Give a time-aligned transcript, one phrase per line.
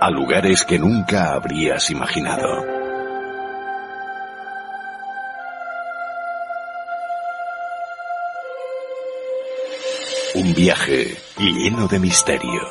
[0.00, 2.64] a lugares que nunca habrías imaginado.
[10.34, 12.62] Un viaje lleno de misterio.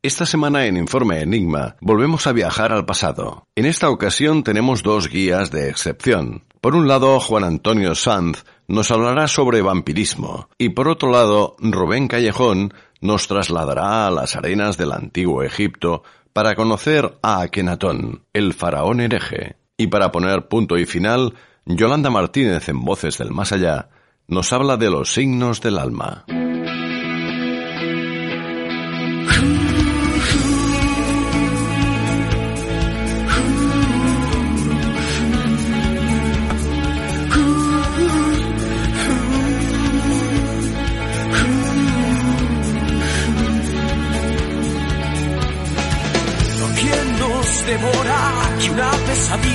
[0.00, 3.48] Esta semana en Informe Enigma volvemos a viajar al pasado.
[3.56, 6.44] En esta ocasión tenemos dos guías de excepción.
[6.64, 12.08] Por un lado, Juan Antonio Sanz nos hablará sobre vampirismo y por otro lado, Rubén
[12.08, 19.00] Callejón nos trasladará a las arenas del antiguo Egipto para conocer a Akenatón, el faraón
[19.00, 19.56] hereje.
[19.76, 21.34] Y para poner punto y final,
[21.66, 23.90] Yolanda Martínez en Voces del Más Allá
[24.26, 26.24] nos habla de los signos del alma.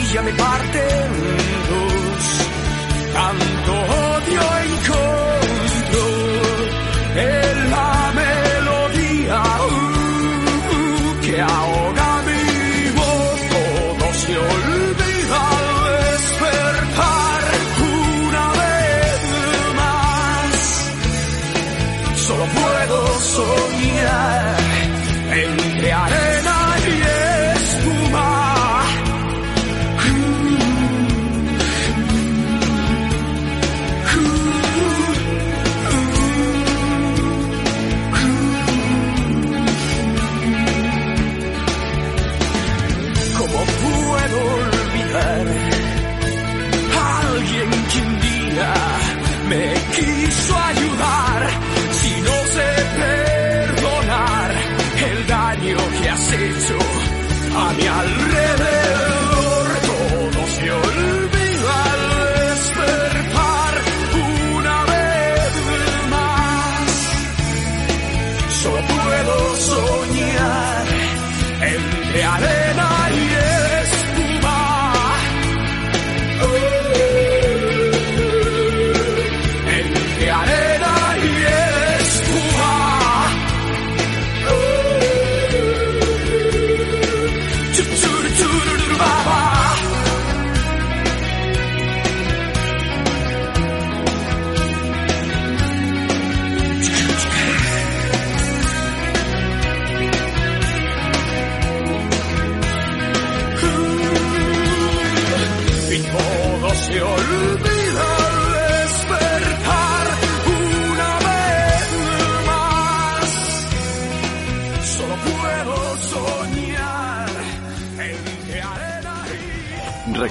[0.10, 0.99] Pesadilla me parte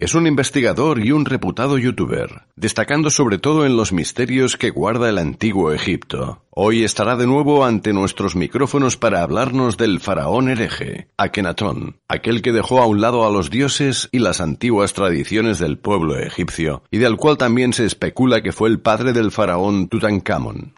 [0.00, 5.10] es un investigador y un reputado youtuber, destacando sobre todo en los misterios que guarda
[5.10, 6.42] el antiguo Egipto.
[6.48, 12.52] Hoy estará de nuevo ante nuestros micrófonos para hablarnos del faraón hereje, Akenatón, aquel que
[12.52, 16.96] dejó a un lado a los dioses y las antiguas tradiciones del pueblo egipcio, y
[16.96, 20.72] del cual también se especula que fue el padre del faraón Tutankamón.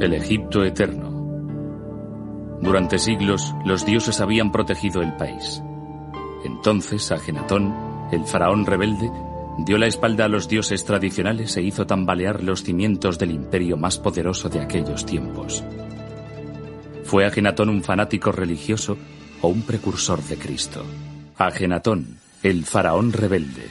[0.00, 1.07] El Egipto eterno.
[2.60, 5.62] Durante siglos, los dioses habían protegido el país.
[6.44, 7.74] Entonces, Agenatón,
[8.12, 9.10] el faraón rebelde,
[9.58, 13.98] dio la espalda a los dioses tradicionales e hizo tambalear los cimientos del imperio más
[13.98, 15.64] poderoso de aquellos tiempos.
[17.04, 18.98] ¿Fue Agenatón un fanático religioso
[19.40, 20.84] o un precursor de Cristo?
[21.36, 23.68] Agenatón, el faraón rebelde,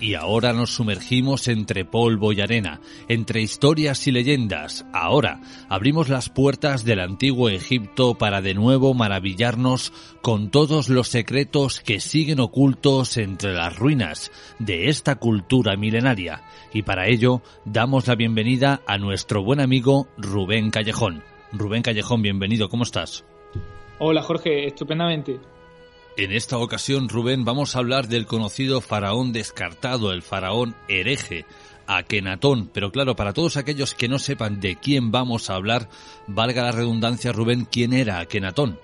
[0.00, 4.84] y ahora nos sumergimos entre polvo y arena, entre historias y leyendas.
[4.92, 11.80] Ahora abrimos las puertas del antiguo Egipto para de nuevo maravillarnos con todos los secretos
[11.80, 16.42] que siguen ocultos entre las ruinas de esta cultura milenaria.
[16.72, 21.22] Y para ello damos la bienvenida a nuestro buen amigo Rubén Callejón.
[21.52, 23.24] Rubén Callejón, bienvenido, ¿cómo estás?
[23.98, 25.40] Hola Jorge, estupendamente.
[26.18, 31.44] En esta ocasión, Rubén, vamos a hablar del conocido faraón descartado, el faraón hereje,
[31.86, 32.70] Akenatón.
[32.72, 35.88] Pero claro, para todos aquellos que no sepan de quién vamos a hablar,
[36.26, 38.78] valga la redundancia, Rubén, ¿quién era Akenatón?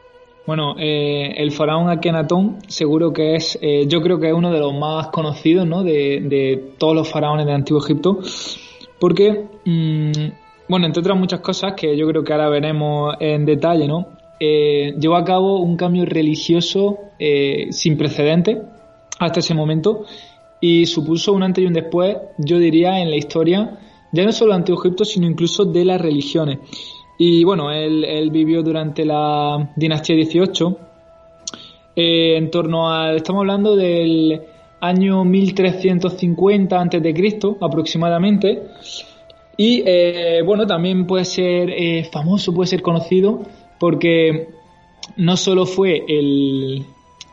[0.47, 4.59] Bueno, eh, el faraón Akenatón seguro que es, eh, yo creo que es uno de
[4.59, 5.83] los más conocidos ¿no?
[5.83, 8.19] de, de todos los faraones del Antiguo Egipto,
[8.99, 10.13] porque, mmm,
[10.69, 14.21] bueno, entre otras muchas cosas que yo creo que ahora veremos en detalle, ¿no?
[14.41, 18.59] Eh, llevó a cabo un cambio religioso eh, sin precedentes
[19.21, 20.05] hasta ese momento
[20.61, 23.79] y supuso un antes y un después, yo diría, en la historia,
[24.13, 26.59] ya no solo de Antiguo Egipto, sino incluso de las religiones.
[27.19, 30.79] Y bueno, él, vivió durante la dinastía 18,
[31.95, 34.43] eh, en torno al, estamos hablando del
[34.81, 37.57] año 1350 a.C.
[37.61, 38.63] aproximadamente.
[39.57, 39.85] Y
[40.45, 43.43] bueno, también puede ser famoso, puede ser conocido
[43.83, 44.47] porque
[45.17, 46.87] no solo fue el,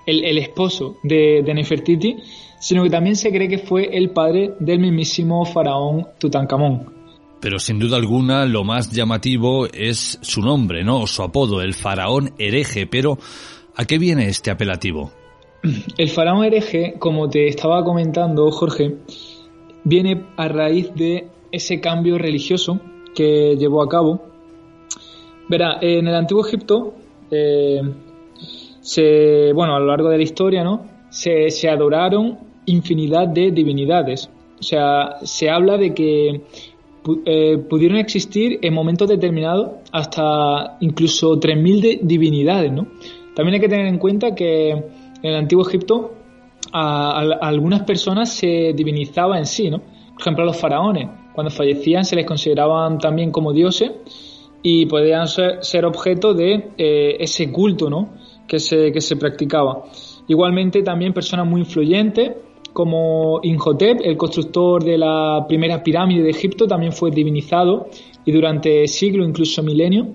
[0.07, 2.17] esposo de, Nefertiti,
[2.59, 6.91] sino que también se cree que fue el padre del mismísimo faraón Tutankamón.
[7.39, 11.05] Pero sin duda alguna lo más llamativo es su nombre, ¿no?
[11.05, 12.87] Su apodo, el faraón hereje.
[12.87, 13.19] Pero,
[13.75, 15.11] ¿a qué viene este apelativo?
[15.99, 18.95] El faraón hereje, como te estaba comentando, Jorge,
[19.83, 22.81] viene a raíz de ese cambio religioso
[23.13, 24.28] que llevó a cabo
[25.49, 26.93] Verá, en el Antiguo Egipto,
[27.31, 27.81] eh,
[28.81, 30.85] se, bueno, a lo largo de la historia, ¿no?
[31.09, 32.37] Se, adoraron
[32.67, 34.29] infinidad de divinidades.
[34.59, 36.41] O sea, se habla de que
[37.25, 42.87] eh, pudieron existir en momentos determinados hasta incluso 3.000 divinidades, ¿no?
[43.35, 44.83] También hay que tener en cuenta que en
[45.23, 46.13] el Antiguo Egipto
[46.71, 49.79] algunas personas se divinizaba en sí, ¿no?
[49.79, 53.91] Por ejemplo, a los faraones, cuando fallecían se les consideraban también como dioses
[54.61, 58.09] y podían ser, objeto de eh, ese culto ¿no?
[58.47, 59.85] que, se, que se practicaba.
[60.27, 62.31] Igualmente también personas muy influyentes
[62.73, 67.87] como Inhotep, el constructor de la primera pirámide de Egipto, también fue divinizado
[68.25, 70.07] y durante siglos, incluso milenios,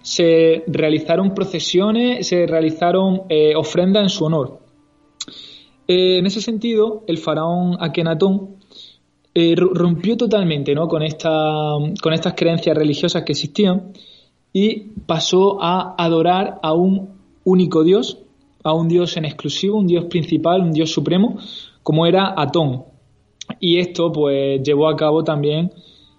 [0.00, 4.60] se realizaron procesiones, se realizaron eh, ofrendas en su honor.
[5.86, 8.57] Eh, en ese sentido, el faraón Akenatón
[9.34, 10.88] eh, rompió totalmente ¿no?
[10.88, 11.30] con, esta,
[12.02, 13.92] con estas creencias religiosas que existían
[14.52, 17.10] y pasó a adorar a un
[17.44, 18.18] único Dios,
[18.64, 21.38] a un Dios en exclusivo, un Dios principal, un Dios supremo,
[21.82, 22.84] como era Atón.
[23.60, 25.72] Y esto pues llevó a cabo también,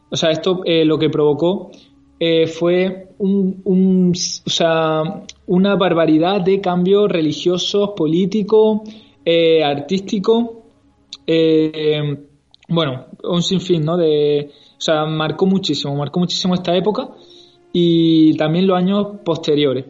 [0.09, 1.71] o sea, esto eh, lo que provocó
[2.19, 8.81] eh, fue un, o sea, una barbaridad de cambios religiosos, políticos,
[9.63, 10.45] artísticos
[12.69, 13.97] bueno, un sinfín, ¿no?
[13.97, 17.09] De, o sea, marcó muchísimo, marcó muchísimo esta época
[17.73, 19.85] y también los años posteriores.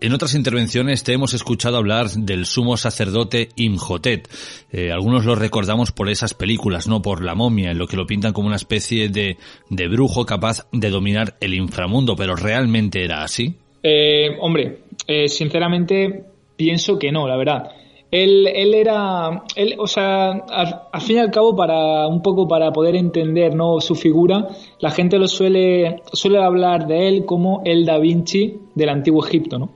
[0.00, 4.28] En otras intervenciones te hemos escuchado hablar del sumo sacerdote Imhotep.
[4.70, 8.06] Eh, algunos lo recordamos por esas películas, no por la momia, en lo que lo
[8.06, 9.38] pintan como una especie de,
[9.70, 13.56] de brujo capaz de dominar el inframundo, pero ¿realmente era así?
[13.82, 16.26] Eh, hombre, eh, sinceramente
[16.56, 17.70] pienso que no, la verdad.
[18.10, 22.72] Él, él era, él, o sea, al, fin y al cabo, para un poco para
[22.72, 23.80] poder entender ¿no?
[23.80, 24.48] su figura,
[24.80, 29.58] la gente lo suele, suele hablar de él como el Da Vinci del antiguo Egipto,
[29.58, 29.70] ¿no?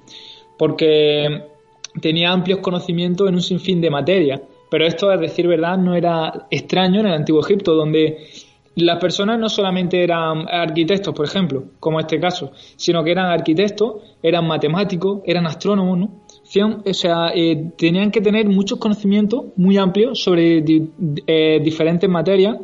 [0.57, 1.43] Porque
[2.01, 4.43] tenía amplios conocimientos en un sinfín de materia.
[4.71, 8.17] Pero esto, a decir verdad, no era extraño en el antiguo Egipto, donde
[8.77, 13.97] las personas no solamente eran arquitectos, por ejemplo, como este caso, sino que eran arquitectos,
[14.23, 16.22] eran matemáticos, eran astrónomos, ¿no?
[16.61, 20.63] O sea, eh, tenían que tener muchos conocimientos muy amplios sobre
[21.27, 22.59] eh, diferentes materias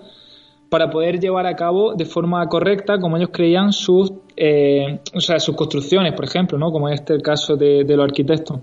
[0.68, 5.40] para poder llevar a cabo de forma correcta, como ellos creían, sus, eh, o sea,
[5.40, 6.70] sus construcciones, por ejemplo, ¿no?
[6.70, 8.60] como en este caso de, de los arquitectos.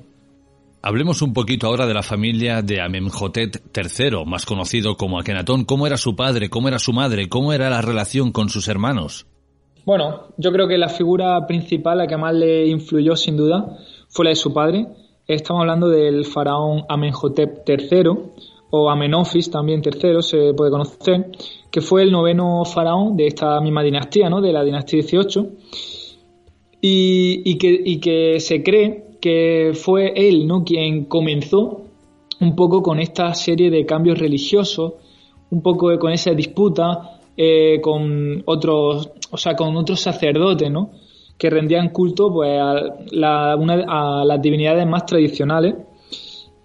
[0.84, 5.66] Hablemos un poquito ahora de la familia de Amenhotep III, más conocido como Akenatón.
[5.66, 6.48] ¿Cómo era su padre?
[6.52, 7.28] ¿Cómo era su madre?
[7.28, 9.26] ¿Cómo era la relación con sus hermanos?
[9.84, 13.78] Bueno, yo creo que la figura principal, la que más le influyó sin duda,
[14.10, 14.88] fue la de su padre,
[15.28, 18.12] Estamos hablando del faraón Amenhotep III,
[18.70, 21.32] o Amenofis también III se puede conocer,
[21.72, 24.40] que fue el noveno faraón de esta misma dinastía, ¿no?
[24.40, 25.48] de la dinastía 18,
[26.80, 30.64] y, que, que se cree que fue él ¿no?
[30.64, 31.82] quien comenzó
[32.40, 34.94] un poco con esta serie de cambios religiosos,
[35.50, 40.92] un poco con esa disputa eh, con otros, o sea, con otros sacerdotes, ¿no?
[41.38, 42.76] Que rendían culto pues, a,
[43.12, 45.76] la, a las divinidades más tradicionales.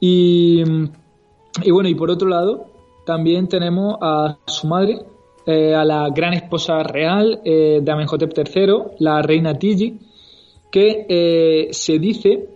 [0.01, 2.67] Y, bueno, y por otro lado,
[3.05, 4.99] también tenemos a su madre,
[5.47, 9.99] eh, a la gran esposa real eh, de Amenhotep III, la reina Tiji,
[10.71, 12.49] que eh, se dice,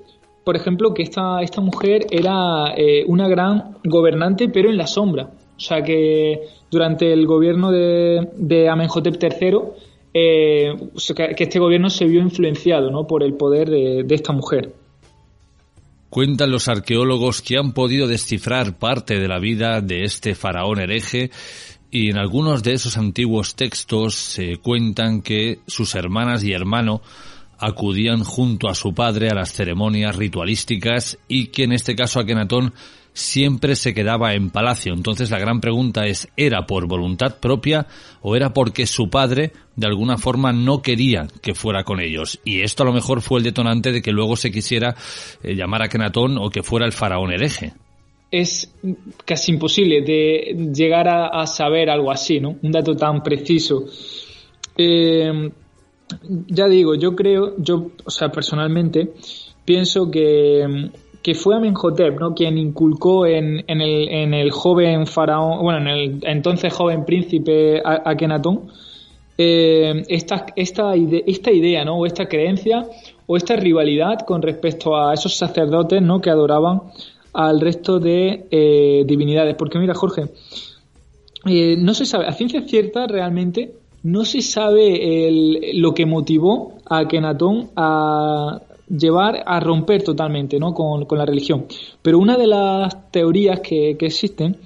[0.45, 2.75] por ejemplo, que esta, esta mujer era
[3.07, 5.31] una gran gobernante, pero en la sombra.
[5.57, 9.59] O sea que durante el gobierno de, de Amenhotep III,
[10.15, 10.75] eh,
[11.17, 13.07] que este gobierno se vio influenciado ¿no?
[13.07, 14.73] por el poder de, de esta mujer.
[16.09, 21.33] Cuentan los arqueólogos que han podido descifrar parte de la vida de este faraón hereje
[21.91, 27.03] y en algunos de esos antiguos textos se cuentan que sus hermanas y hermano
[27.59, 32.75] acudían junto a su padre a las ceremonias ritualísticas y que en este caso Akenatón
[33.15, 34.93] siempre se quedaba en palacio.
[34.93, 37.87] Entonces la gran pregunta es, ¿era por voluntad propia
[38.21, 42.41] o era porque su padre de alguna forma no quería que fuera con ellos?
[42.45, 44.95] Y esto a lo mejor fue el detonante de que luego se quisiera
[45.43, 47.73] eh, llamar a Akenatón o que fuera el faraón hereje.
[48.31, 48.75] Es
[49.25, 52.57] casi imposible de llegar a, a saber algo así, ¿no?
[52.63, 53.85] Un dato tan preciso.
[54.77, 55.51] Eh,
[56.49, 59.13] ya digo, yo creo, yo, o sea, personalmente,
[59.65, 60.91] pienso que,
[61.25, 62.35] que fue Amenhotep, ¿no?
[62.35, 68.67] Quien inculcó en, el, en el joven faraón, bueno, en el entonces joven príncipe Akenatón,
[69.39, 71.97] eh, esta, esta, esta idea, ¿no?
[71.97, 72.87] O esta creencia,
[73.27, 76.21] o esta rivalidad con respecto a esos sacerdotes, ¿no?
[76.21, 76.83] Que adoraban
[77.33, 79.55] al resto de eh, divinidades.
[79.55, 80.25] Porque mira, Jorge,
[81.47, 86.99] eh, no se sabe, a ciencia cierta realmente no se sabe lo que motivó a
[86.99, 88.61] Akenatón a
[88.97, 90.73] llevar a romper totalmente ¿no?
[90.73, 91.67] con, la religión.
[92.03, 94.57] Pero una de las teorías que, existen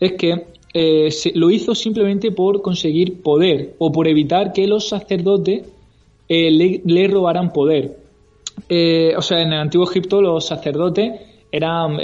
[0.00, 4.88] es que eh, se, lo hizo simplemente por conseguir poder o por evitar que los
[4.88, 5.66] sacerdotes
[6.28, 7.98] eh, le, robaran poder.
[8.68, 11.98] Eh, o sea, en el antiguo Egipto los sacerdotes eran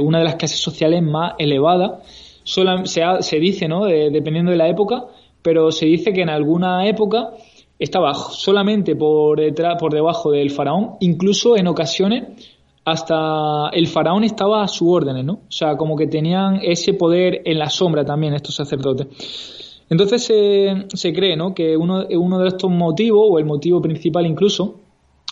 [0.00, 2.40] una de las clases sociales más elevadas.
[2.42, 3.84] Solo, se, se dice, ¿no?
[3.84, 5.04] dependiendo de la época,
[5.42, 7.34] pero se dice que en alguna época
[7.78, 9.40] estaba solamente por,
[9.78, 12.52] por debajo del faraón, incluso en ocasiones
[12.84, 15.34] hasta el faraón estaba a su órdenes, ¿no?
[15.34, 19.82] O sea, como que tenían ese poder en la sombra también estos sacerdotes.
[19.88, 21.54] Entonces se, se cree, ¿no?
[21.54, 24.80] Que uno, uno de estos motivos, o el motivo principal incluso,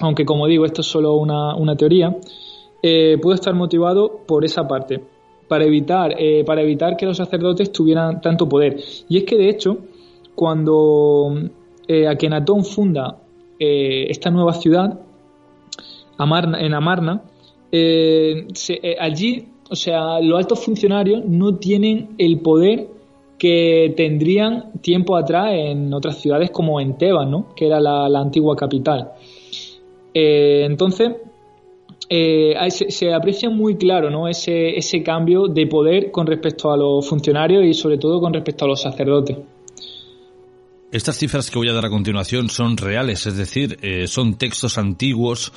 [0.00, 2.16] aunque como digo, esto es solo una, una teoría,
[2.82, 5.00] eh, puede estar motivado por esa parte,
[5.46, 8.76] para evitar, eh, para evitar que los sacerdotes tuvieran tanto poder.
[9.08, 9.78] Y es que de hecho,
[10.34, 11.34] cuando
[11.92, 13.18] eh, Akenatón funda
[13.58, 14.98] eh, esta nueva ciudad,
[16.18, 17.22] en Amarna,
[17.70, 22.88] eh, eh, allí, o sea, los altos funcionarios no tienen el poder
[23.38, 27.54] que tendrían tiempo atrás en otras ciudades como en Tebas, ¿no?
[27.56, 29.12] que era la, antigua capital.
[30.14, 31.12] Eh, entonces,
[32.08, 34.28] se, aprecia muy claro ¿no?
[34.28, 38.68] ese cambio de poder con respecto a los funcionarios y sobre todo con respecto a
[38.68, 39.38] los sacerdotes.
[40.92, 44.76] Estas cifras que voy a dar a continuación son reales, es decir, eh, son textos
[44.76, 45.50] antiguos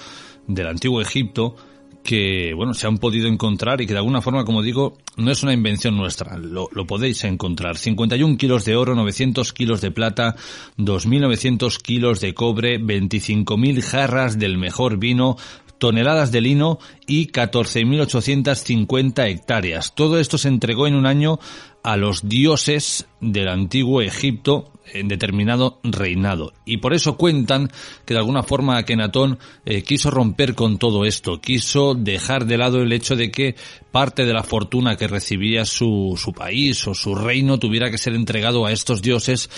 [0.48, 1.58] del antiguo Egipto
[2.06, 5.44] que, bueno, se han podido encontrar y que de alguna forma, como digo, no es
[5.44, 7.78] una invención nuestra, lo, lo podéis encontrar.
[7.78, 10.36] 51 kilos de oro, 900 kilos de plata,
[10.78, 15.36] 2.900 kilos de cobre, 25.000 jarras del mejor vino,
[15.78, 19.96] toneladas de lino y 14.850 hectáreas.
[19.96, 21.40] Todo esto se entregó en un año
[21.84, 26.54] a los dioses del antiguo Egipto en determinado reinado.
[26.66, 27.72] Y por eso cuentan
[28.06, 32.82] que de alguna forma Akenatón eh, quiso romper con todo esto, quiso dejar de lado
[32.82, 33.56] el hecho de que
[33.92, 38.16] parte de la fortuna que recibía su, su país o su reino tuviera que ser
[38.16, 39.50] entregado a estos dioses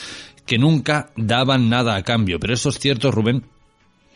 [0.45, 2.39] que nunca daban nada a cambio.
[2.39, 3.43] Pero eso es cierto, Rubén.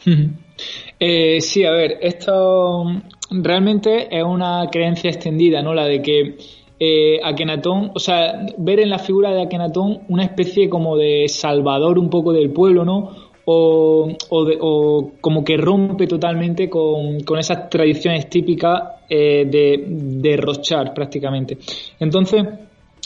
[1.00, 2.86] Eh, sí, a ver, esto
[3.32, 5.74] realmente es una creencia extendida, ¿no?
[5.74, 6.38] La de que
[6.80, 12.00] eh, Akenatón, o sea, ver en la figura de Akenatón una especie como de salvador
[12.00, 13.32] un poco del pueblo, ¿no?
[13.46, 20.94] O, o, de, o como que rompe totalmente con, esas tradiciones típicas eh, de derrochar
[20.94, 21.58] prácticamente.
[22.00, 22.44] Entonces,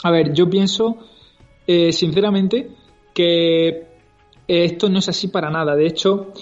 [0.02, 0.96] a ver, yo pienso
[1.66, 2.68] eh, sinceramente
[3.12, 3.86] que
[4.48, 5.74] esto no es así para nada.
[5.74, 6.32] De hecho,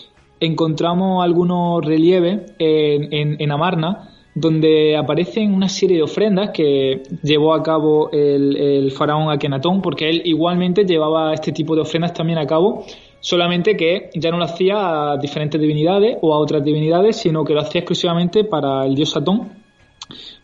[0.41, 8.11] encontramos algunos relieves en, Amarna donde aparecen una serie de ofrendas que llevó a cabo
[8.11, 12.85] el, faraón Akenatón, porque él igualmente llevaba este tipo de ofrendas también a cabo,
[13.21, 17.55] solamente que ya no lo hacía a diferentes divinidades o a otras divinidades, sino que
[17.55, 19.53] lo hacía exclusivamente para el dios Atón.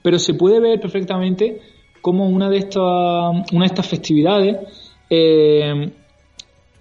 [0.02, 1.60] Pero se puede ver perfectamente
[2.00, 4.56] como una de estas, una de estas festividades
[5.10, 5.90] eh,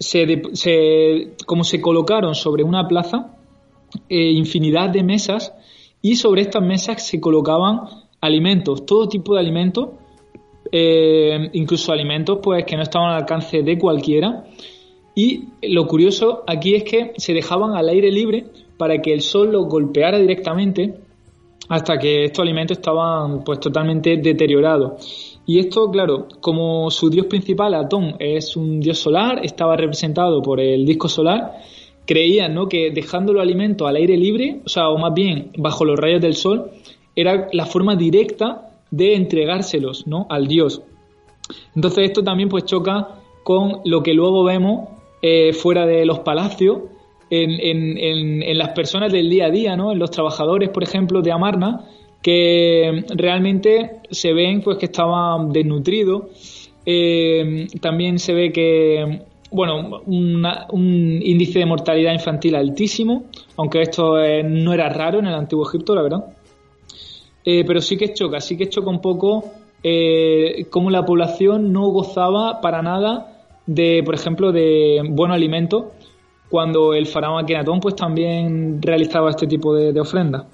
[0.00, 3.36] se, como se colocaron sobre una plaza
[4.08, 5.52] eh, infinidad de mesas
[6.00, 7.80] y sobre estas mesas se colocaban
[8.20, 9.90] alimentos, todo tipo de alimentos,
[10.72, 14.44] eh, incluso alimentos pues que no estaban al alcance de cualquiera.
[15.14, 18.46] Y lo curioso aquí es que se dejaban al aire libre
[18.78, 20.94] para que el sol los golpeara directamente
[21.70, 25.38] hasta que estos alimentos estaban pues totalmente deteriorados.
[25.46, 30.58] Y esto, claro, como su dios principal, Atón, es un dios solar, estaba representado por
[30.60, 31.58] el disco solar,
[32.04, 32.68] creían ¿no?
[32.68, 36.20] que dejando los alimentos al aire libre, o sea, o más bien bajo los rayos
[36.20, 36.72] del sol,
[37.14, 40.26] era la forma directa de entregárselos ¿no?
[40.28, 40.82] al dios.
[41.76, 44.88] Entonces esto también pues choca con lo que luego vemos
[45.22, 46.78] eh, fuera de los palacios,
[47.30, 49.92] en, en, en, las personas del día a día, ¿no?
[49.92, 51.86] en los trabajadores, por ejemplo, de Amarna,
[52.20, 56.70] que realmente se ven pues que estaban desnutridos.
[56.84, 59.22] Eh, también se ve que
[59.52, 63.24] bueno, un índice de mortalidad infantil altísimo,
[63.56, 66.24] aunque esto eh, no era raro en el antiguo Egipto, la verdad.
[67.44, 69.44] Eh, pero sí que choca, sí que choca un poco
[70.68, 75.92] cómo la población no gozaba para nada de, por ejemplo, de buen alimento
[76.50, 80.44] cuando el faraón Akenatón pues también realizaba este tipo de, de ofrendas.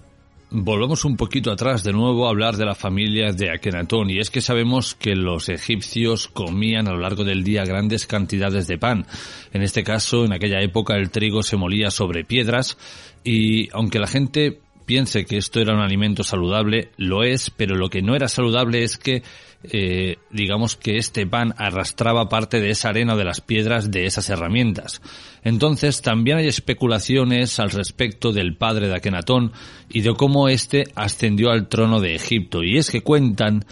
[0.49, 4.31] Volvemos un poquito atrás de nuevo a hablar de la familia de Akenatón y es
[4.31, 9.07] que sabemos que los egipcios comían a lo largo del día grandes cantidades de pan.
[9.53, 12.79] En este caso, en aquella época el trigo se molía sobre piedras
[13.25, 17.91] y aunque la gente piense que esto era un alimento saludable, lo es, pero lo
[17.91, 19.23] que no era saludable es que
[19.65, 24.31] eh, digamos que este pan arrastraba parte de esa arena de las piedras de esas
[24.31, 25.03] herramientas.
[25.43, 29.53] Entonces también hay especulaciones al respecto del padre de Akenatón
[29.89, 32.63] y de cómo éste ascendió al trono de Egipto.
[32.63, 33.65] Y es que cuentan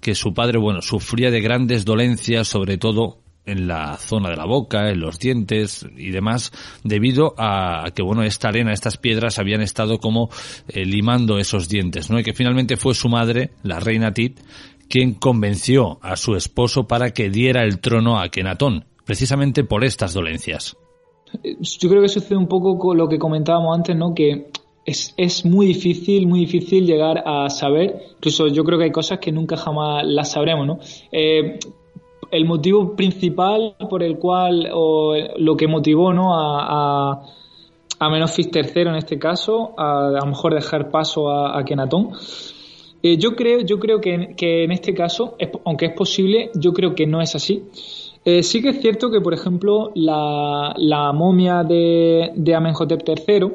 [0.00, 4.46] que su padre, bueno, sufría de grandes dolencias, sobre todo en la zona de la
[4.46, 6.52] boca, en los dientes y demás,
[6.84, 10.30] debido a que, bueno, esta arena, estas piedras habían estado como
[10.68, 12.20] eh, limando esos dientes, ¿no?
[12.20, 14.40] Y que finalmente fue su madre, la reina Tit,
[14.88, 20.14] quien convenció a su esposo para que diera el trono a Kenatón, precisamente por estas
[20.14, 20.76] dolencias.
[21.42, 24.14] Yo creo que sucede un poco con lo que comentábamos antes, ¿no?
[24.14, 24.50] Que
[24.84, 28.02] es, es, muy difícil, muy difícil llegar a saber.
[28.16, 30.78] Incluso yo creo que hay cosas que nunca jamás las sabremos, ¿no?
[31.10, 31.58] Eh,
[32.32, 36.34] el motivo principal por el cual, o lo que motivó, ¿no?
[36.34, 37.22] A,
[38.00, 42.12] a, Menofis III en este caso, a, lo mejor dejar paso a, a Kenatón,
[43.02, 46.94] eh, yo creo, yo creo que, que, en este caso, aunque es posible, yo creo
[46.94, 47.64] que no es así.
[48.24, 53.52] Eh, sí que es cierto que, por ejemplo, la, la momia de, de, Amenhotep III,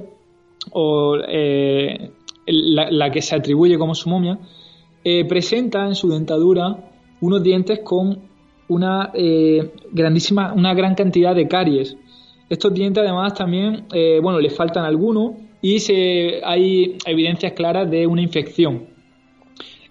[0.71, 2.11] o eh,
[2.45, 4.37] la, que se atribuye como su momia,
[5.29, 8.26] presenta en su dentadura unos dientes con
[8.69, 11.95] una eh, grandísima, una gran cantidad de caries.
[12.49, 13.87] Estos dientes además también,
[14.21, 15.79] bueno, le faltan algunos y
[16.45, 18.87] hay evidencias claras de una infección.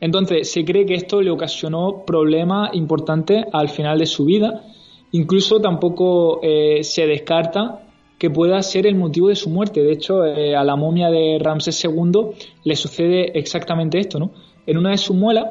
[0.00, 4.64] Entonces, se cree que esto le ocasionó problemas importantes al final de su vida.
[5.12, 7.82] Incluso tampoco eh, se descarta
[8.18, 9.82] que pueda ser el motivo de su muerte.
[9.82, 12.28] De hecho, eh, a la momia de Ramsés II
[12.64, 14.32] le sucede exactamente esto, ¿no?
[14.66, 15.46] En una de sus muelas,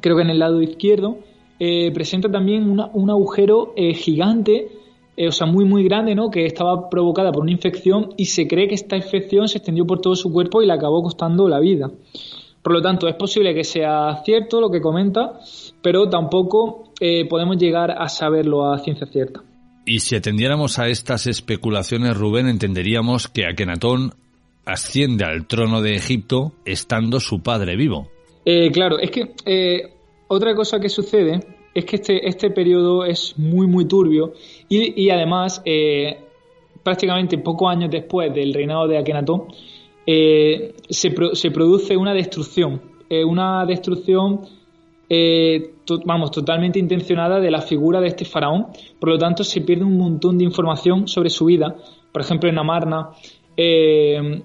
[0.00, 1.18] creo que en el lado izquierdo,
[1.58, 4.68] eh, presenta también una, un agujero eh, gigante,
[5.16, 6.30] eh, o sea, muy, muy grande, ¿no?
[6.30, 10.00] Que estaba provocada por una infección y se cree que esta infección se extendió por
[10.00, 11.90] todo su cuerpo y le acabó costando la vida.
[12.62, 15.40] Por lo tanto, es posible que sea cierto lo que comenta,
[15.82, 16.92] pero tampoco
[17.28, 19.42] podemos llegar a saberlo a ciencia cierta.
[19.84, 24.12] Y si atendiéramos a estas especulaciones, Rubén, entenderíamos que Akenatón
[24.64, 28.08] asciende al trono de Egipto estando su padre vivo.
[28.44, 29.92] Eh, claro, es que eh,
[30.32, 31.40] otra cosa que sucede
[31.74, 34.32] es que este, este periodo es muy, muy turbio
[34.68, 36.24] y, y además, eh,
[36.82, 39.44] prácticamente pocos años después del reinado de Akenatón,
[40.06, 44.40] eh, se, se, produce una destrucción, eh, una destrucción,
[46.04, 48.68] vamos, totalmente intencionada de la figura de este faraón.
[48.98, 51.76] Por lo tanto, se pierde un montón de información sobre su vida.
[52.10, 53.10] Por ejemplo, en Amarna.
[53.56, 54.42] Eh,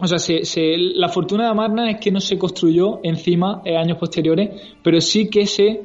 [0.00, 3.76] o sea, se, se, la fortuna de Amarna es que no se construyó encima en
[3.76, 4.50] años posteriores,
[4.82, 5.82] pero sí que se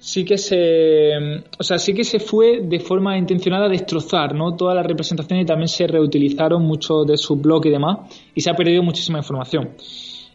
[0.00, 1.10] sí que se
[1.58, 5.44] o sea sí que se fue de forma intencionada a destrozar no todas las representaciones
[5.44, 7.98] y también se reutilizaron mucho de su blog y demás
[8.34, 9.72] y se ha perdido muchísima información.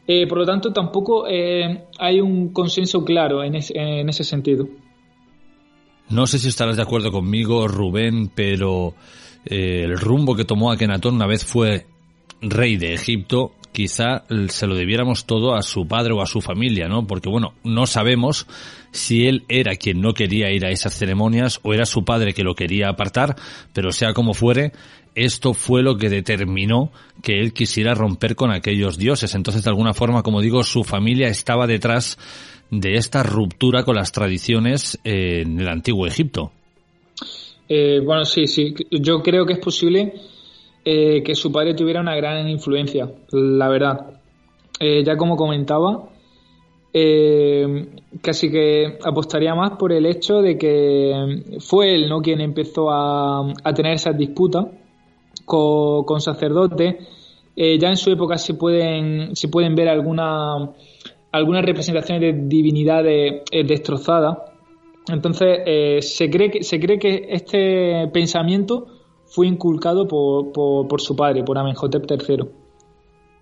[0.08, 4.68] Eh, por lo tanto tampoco eh, hay un consenso claro en, es, en, ese sentido.
[6.10, 8.94] No sé si estarás de acuerdo conmigo Rubén pero
[9.44, 11.88] eh, el rumbo que tomó Akenatón una vez fue
[12.50, 16.88] rey de Egipto quizá se lo debiéramos todo a su padre o a su familia,
[16.88, 17.06] ¿no?
[17.06, 18.48] Porque bueno, no sabemos
[18.92, 22.44] si él era quien no quería ir a esas ceremonias o era su padre que
[22.44, 23.36] lo quería apartar,
[23.74, 24.72] pero sea como fuere,
[25.14, 29.36] esto fue lo que determinó que él quisiera romper con aquellos dioses.
[29.36, 32.18] Entonces, de alguna forma, como digo, su familia estaba detrás
[32.72, 36.52] de esta ruptura con las tradiciones en el antiguo Egipto.
[37.68, 38.74] Eh, bueno, sí, sí.
[38.90, 40.14] Yo creo que es posible
[40.86, 44.22] eh, que su padre tuviera una gran influencia, la verdad.
[44.80, 46.10] Eh, ya como comentaba,
[48.22, 52.22] casi que apostaría más por el hecho de que fue él ¿no?
[52.22, 54.68] quien empezó a, tener esas disputas
[55.44, 56.96] con, sacerdotes.
[57.58, 60.70] ya en su época se pueden, se pueden ver algunas
[61.34, 64.38] algunas representaciones de divinidades destrozadas
[65.08, 68.88] entonces, eh, se, cree que, se cree que este pensamiento
[69.26, 72.46] fue inculcado por, por, su padre, por Amenhotep III.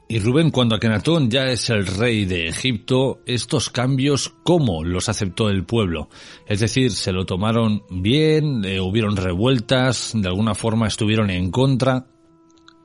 [0.07, 5.49] Y Rubén, cuando Akenatón ya es el rey de Egipto, estos cambios, ¿cómo los aceptó
[5.49, 6.09] el pueblo?
[6.45, 8.63] Es decir, ¿se lo tomaron bien?
[8.65, 10.11] Eh, ¿Hubieron revueltas?
[10.13, 12.05] ¿De alguna forma estuvieron en contra?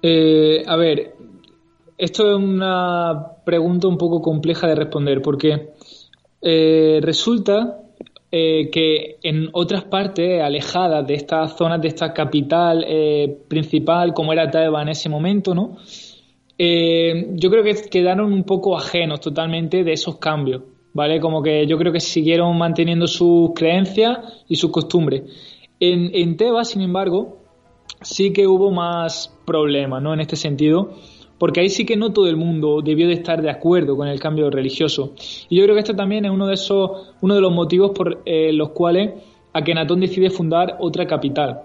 [0.00, 1.16] Eh, a ver,
[1.98, 5.72] esto es una pregunta un poco compleja de responder porque
[7.02, 7.87] resulta
[8.30, 14.34] eh, que en otras partes alejadas de estas zonas, de esta capital eh, principal, como
[14.34, 15.78] era Taiwán en ese momento, ¿no?
[16.58, 20.62] Eh, yo creo que quedaron un poco ajenos totalmente de esos cambios,
[20.92, 21.20] ¿vale?
[21.20, 25.22] Como que yo creo que siguieron manteniendo sus creencias y sus costumbres.
[25.80, 27.38] En, en Tebas, sin embargo,
[28.02, 30.12] sí que hubo más problemas, ¿no?
[30.12, 30.96] En este sentido
[31.38, 34.18] porque ahí sí que no todo el mundo debió de estar de acuerdo con el
[34.18, 35.14] cambio religioso.
[35.48, 38.22] Y yo creo que esto también es uno de esos, uno de los motivos por
[38.26, 39.14] eh, los cuales
[39.52, 41.62] Akenatón decide fundar otra capital.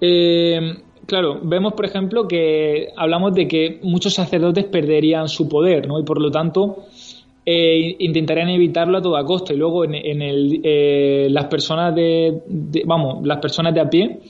[0.00, 0.74] Eh,
[1.06, 6.00] claro, vemos por ejemplo que hablamos de que muchos sacerdotes perderían su poder, ¿no?
[6.00, 6.84] Y por lo tanto
[7.44, 9.52] eh, intentarían evitarlo a toda costa.
[9.52, 12.42] Y luego en, el, las personas de,
[12.86, 14.20] vamos, las personas de a pie,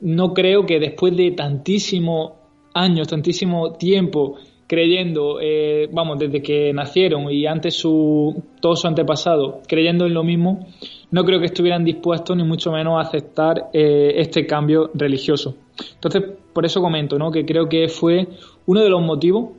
[0.00, 2.39] no creo que después de tantísimo
[2.74, 4.36] años, tantísimo tiempo
[4.70, 10.22] creyendo, eh, vamos, desde que nacieron y antes su, todo su antepasado, creyendo en lo
[10.22, 10.64] mismo,
[11.10, 15.56] no creo que estuvieran dispuestos ni mucho menos a aceptar eh, este cambio religioso.
[15.94, 17.32] Entonces, por eso comento, ¿no?
[17.32, 18.28] Que creo que fue
[18.66, 19.50] uno de los motivos,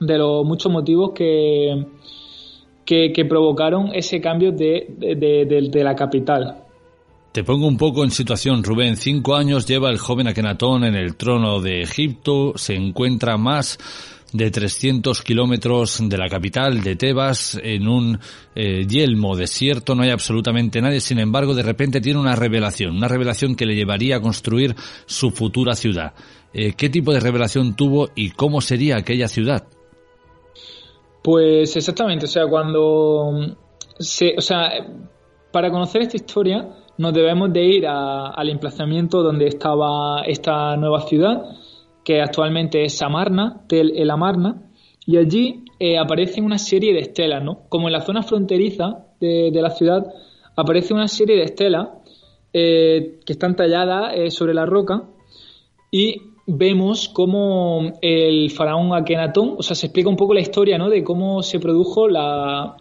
[0.00, 1.86] de los muchos motivos que,
[2.84, 6.67] que, provocaron ese cambio de, de la capital.
[7.38, 8.96] Te pongo un poco en situación, Rubén.
[8.96, 13.78] Cinco años lleva el joven Akenatón en el trono de Egipto, se encuentra más
[14.32, 18.18] de 300 kilómetros de la capital, de Tebas, en un
[18.56, 23.06] eh, yelmo desierto, no hay absolutamente nadie, sin embargo, de repente tiene una revelación, una
[23.06, 24.74] revelación que le llevaría a construir
[25.06, 26.14] su futura ciudad.
[26.52, 29.62] Eh, ¿Qué tipo de revelación tuvo y cómo sería aquella ciudad?
[31.22, 33.56] Pues exactamente, o sea, cuando
[34.00, 34.70] se, o sea,
[35.52, 36.68] para conocer esta historia,
[36.98, 41.44] nos debemos de ir al emplazamiento donde estaba esta nueva ciudad,
[42.04, 44.68] que actualmente es Samarna, Tel El Amarna,
[45.06, 47.60] y allí eh, aparecen una serie de estelas, ¿no?
[47.68, 50.06] Como en la zona fronteriza de, la ciudad,
[50.56, 51.88] aparece una serie de estelas
[52.52, 55.04] eh, que están talladas eh, sobre la roca
[55.90, 60.90] y vemos cómo el faraón Akenatón, o sea, se explica un poco la historia, ¿no?
[60.90, 62.76] De cómo se produjo la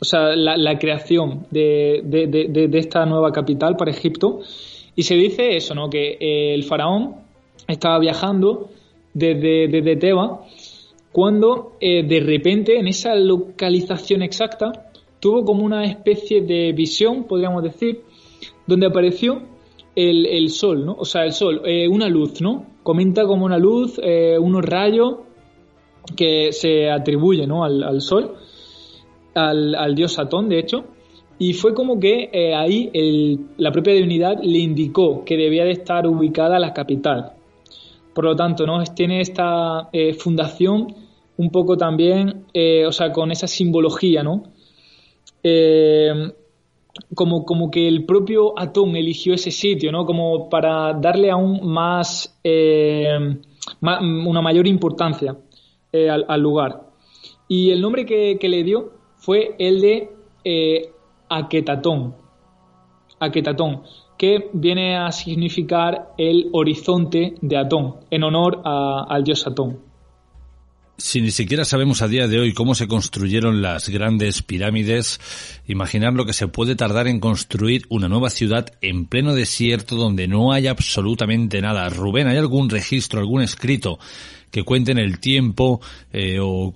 [0.00, 4.40] o sea, la, creación de, esta nueva capital para Egipto.
[4.96, 5.90] Y se dice eso, ¿no?
[5.90, 7.16] Que eh, el faraón
[7.68, 8.70] estaba viajando
[9.12, 10.40] desde, desde Teba
[11.12, 17.62] cuando eh, de repente en esa localización exacta tuvo como una especie de visión, podríamos
[17.62, 18.02] decir,
[18.66, 19.42] donde apareció
[19.94, 20.94] el, sol, ¿no?
[20.98, 22.64] O sea, el sol, eh, una luz, ¿no?
[22.82, 25.16] Comenta como una luz, unos rayos
[26.16, 27.64] que se atribuyen ¿no?
[27.64, 28.36] al, al sol
[29.34, 30.84] al, dios Satón, de hecho,
[31.38, 32.90] y fue como que eh, ahí
[33.56, 37.32] la propia divinidad le indicó que debía de estar ubicada la capital.
[38.14, 38.82] Por lo tanto, ¿no?
[38.84, 40.94] tiene esta eh, fundación
[41.38, 44.42] un poco también, eh, o sea, con esa simbología, ¿no?
[47.14, 50.04] como, como que el propio Atón eligió ese sitio, ¿no?
[50.04, 52.38] Como para darle aún más,
[53.80, 55.38] una mayor importancia
[55.94, 56.82] al, lugar.
[57.48, 60.10] Y el nombre que le dio fue el de
[60.44, 60.92] eh,
[61.28, 62.14] Aquetatón.
[64.18, 69.89] Que viene a significar el horizonte de Atón, en honor al dios Atón.
[71.00, 75.18] Si ni siquiera sabemos a día de hoy cómo se construyeron las grandes pirámides,
[75.66, 80.28] imaginar lo que se puede tardar en construir una nueva ciudad en pleno desierto donde
[80.28, 81.88] no hay absolutamente nada.
[81.88, 83.98] Rubén, ¿hay algún registro, algún escrito
[84.50, 85.80] que cuenten el tiempo
[86.12, 86.74] eh, o,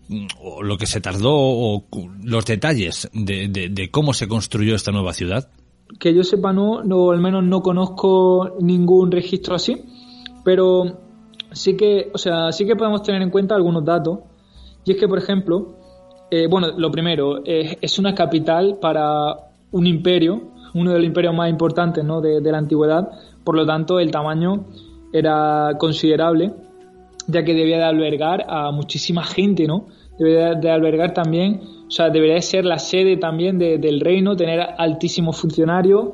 [0.62, 1.84] lo que se tardó o
[2.22, 5.50] los detalles de, de, cómo se construyó esta nueva ciudad?
[6.00, 9.82] Que yo sepa, no, no, al menos no conozco ningún registro así,
[10.46, 11.03] pero
[11.54, 14.20] sí que, o sea, sí que podemos tener en cuenta algunos datos.
[14.84, 15.76] Y es que, por ejemplo,
[16.30, 19.36] eh, bueno, lo primero, es una capital para
[19.74, 22.20] un imperio, uno de los imperios más importantes ¿no?
[22.20, 23.08] de, la antigüedad,
[23.42, 24.66] por lo tanto el tamaño
[25.12, 26.52] era considerable,
[27.26, 29.86] ya que debía de albergar a muchísima gente, ¿no?
[30.18, 34.60] Debía de albergar también, o sea, debería de ser la sede también del reino, tener
[34.76, 36.10] altísimos funcionarios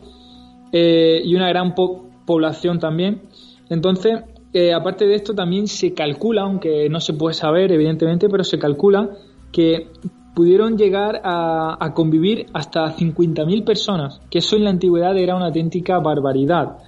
[0.72, 3.22] eh, y una gran población también.
[3.68, 4.20] Entonces,
[4.52, 8.58] eh, aparte de esto, también se calcula, aunque no se puede saber, evidentemente, pero se
[8.58, 9.10] calcula
[9.52, 9.88] que
[10.34, 15.98] pudieron llegar a, convivir hasta 50.000 personas, que eso en la antigüedad era una auténtica
[15.98, 16.78] barbaridad.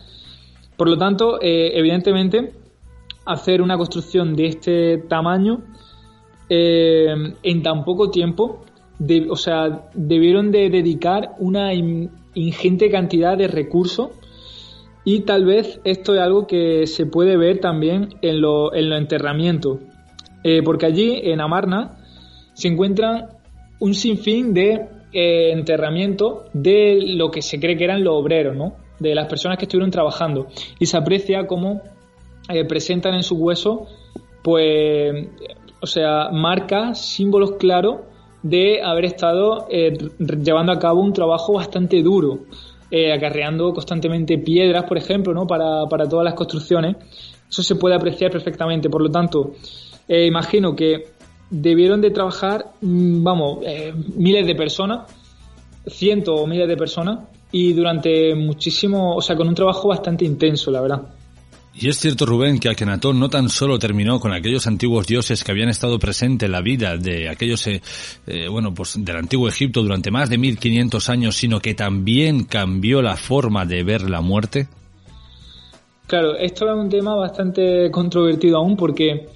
[0.76, 2.52] Por lo tanto, eh, evidentemente,
[3.26, 5.62] hacer una construcción de este tamaño
[6.48, 8.64] eh, en tan poco tiempo,
[9.28, 14.10] o sea, debieron de dedicar una ingente cantidad de recursos
[15.04, 19.78] y tal vez esto es algo que se puede ver también en los en enterramientos.
[20.44, 21.98] Eh, porque allí, en Amarna,
[22.52, 23.28] se encuentran
[23.80, 28.74] un sinfín de eh, enterramientos de lo que se cree que eran los obreros, ¿no?
[28.98, 30.46] De las personas que estuvieron trabajando.
[30.78, 31.82] Y se aprecia cómo
[32.48, 33.88] eh, presentan en sus huesos,
[34.42, 35.28] pues,
[35.80, 38.00] o sea, marcas, símbolos claros
[38.42, 42.40] de haber estado llevando a cabo un trabajo bastante duro
[42.94, 45.46] eh, acarreando constantemente piedras, por ejemplo, ¿no?
[45.46, 46.96] para, para todas las construcciones.
[47.48, 48.90] Eso se puede apreciar perfectamente.
[48.90, 49.54] Por lo tanto,
[50.06, 51.06] eh, imagino que
[51.48, 55.10] debieron de trabajar, mm, vamos, eh, miles de personas,
[55.86, 60.70] cientos o miles de personas, y durante muchísimo, o sea, con un trabajo bastante intenso,
[60.70, 61.02] la verdad.
[61.74, 65.52] Y es cierto, Rubén, que Akenatón no tan solo terminó con aquellos antiguos dioses que
[65.52, 67.80] habían estado presentes en la vida de aquellos, eh,
[68.26, 73.00] eh, bueno, pues del antiguo Egipto durante más de 1500 años, sino que también cambió
[73.00, 74.68] la forma de ver la muerte.
[76.06, 79.28] Claro, esto es un tema bastante controvertido aún porque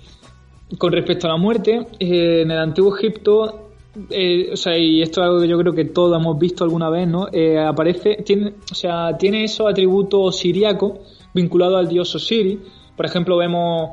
[0.76, 5.26] con respecto a la muerte, eh, en el antiguo Egipto, o sea, y esto es
[5.26, 7.28] algo que yo creo que todos hemos visto alguna vez, ¿no?
[7.66, 12.58] aparece, tiene, o sea, tiene esos atributos siríacos vinculado al dios Osiris.
[12.96, 13.90] Por ejemplo, vemos,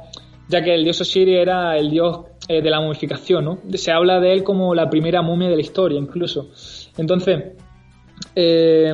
[0.48, 3.60] ya que el dios Osiris era el dios eh, de la momificación, ¿no?
[3.74, 6.50] Se habla de él como la primera momia de la historia, incluso.
[6.98, 7.52] Entonces,
[8.36, 8.94] eh,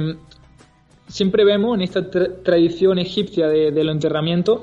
[1.07, 2.09] siempre vemos en esta
[2.43, 4.61] tradición egipcia de, los enterramientos,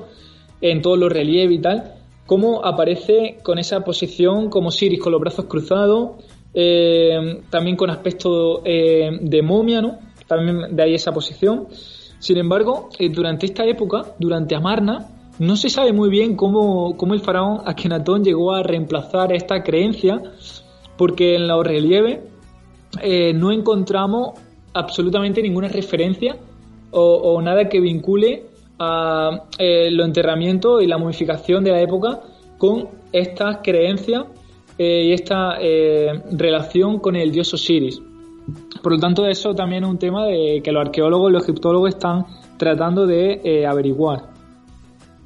[0.61, 1.95] en todos los relieves y tal,
[2.25, 6.23] cómo aparece con esa posición como Osiris, con los brazos cruzados,
[6.53, 9.99] eh, también con aspecto de momia, ¿no?
[10.27, 11.67] También de ahí esa posición.
[12.19, 15.07] Sin embargo, eh, durante esta época, durante Amarna,
[15.39, 20.21] no se sabe muy bien cómo, el faraón Akenatón llegó a reemplazar esta creencia,
[20.97, 22.21] porque en los relieves
[23.01, 24.39] eh, no encontramos
[24.73, 26.37] absolutamente ninguna referencia
[26.89, 28.45] o, nada que vincule
[28.79, 32.21] a eh, los enterramientos y la momificación de la época
[32.57, 34.25] con estas creencias
[34.79, 35.57] y esta
[36.31, 37.99] relación con el dios Osiris.
[38.81, 41.89] Por lo tanto, eso también es un tema de que los arqueólogos y los egiptólogos
[41.89, 42.25] están
[42.57, 44.37] tratando de eh, averiguar.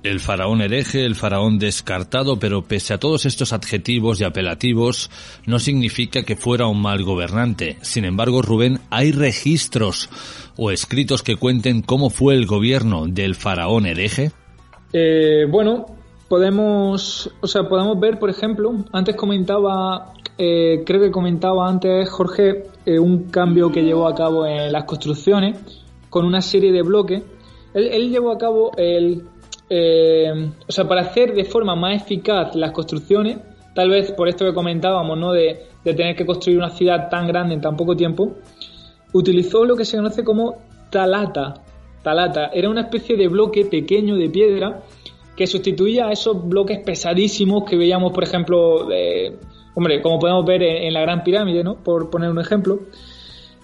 [0.04, 5.12] El faraón hereje, el faraón descartado, pero pese a todos estos adjetivos y apelativos,
[5.46, 7.78] no significa que fuera un mal gobernante.
[7.82, 10.10] Sin embargo, Rubén, hay registros
[10.58, 14.32] o escritos que cuenten cómo fue el gobierno del faraón hereje.
[14.92, 15.86] Eh, bueno,
[16.28, 22.71] podemos, o sea, podemos ver, por ejemplo, antes comentaba, eh, creo que comentaba antes Jorge,
[22.86, 25.60] eh, un cambio que llevó a cabo en las construcciones
[26.10, 27.24] con una serie de bloques.
[27.74, 29.24] Él, llevó a cabo el,
[29.70, 33.38] eh, o sea, para hacer de forma más eficaz las construcciones,
[33.74, 35.32] tal vez por esto que comentábamos, ¿no?
[35.32, 38.36] De, tener que construir una ciudad tan grande en tan poco tiempo,
[39.14, 40.58] utilizó lo que se conoce como
[40.92, 41.64] talata.
[42.04, 44.84] Talata era una especie de bloque pequeño de piedra
[45.36, 48.88] que sustituía a esos bloques pesadísimos que veíamos, por ejemplo,
[49.76, 51.76] hombre, como podemos ver en, la Gran Pirámide, ¿no?
[51.76, 52.80] Por poner un ejemplo.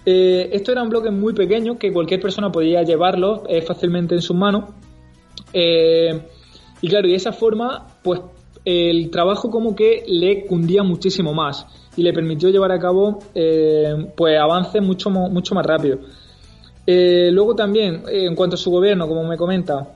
[0.04, 4.36] Eh, estos eran bloques muy pequeños que cualquier persona podía llevarlos eh, fácilmente en sus
[4.36, 4.70] manos.
[5.52, 6.20] Eh,
[6.80, 8.20] y claro, y de esa forma, pues
[8.64, 11.66] el trabajo como que le cundía muchísimo más
[11.96, 13.18] y le permitió llevar a cabo
[14.16, 15.98] pues avances mucho, mucho más rápido.
[16.86, 19.94] luego también, en cuanto a su gobierno, como me comenta,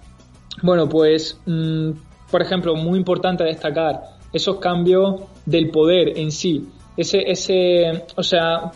[0.63, 1.91] bueno, pues, mm,
[2.31, 4.01] por ejemplo, muy importante destacar
[4.33, 6.69] esos cambios del poder en sí.
[6.97, 8.73] Ese, ese, o sea,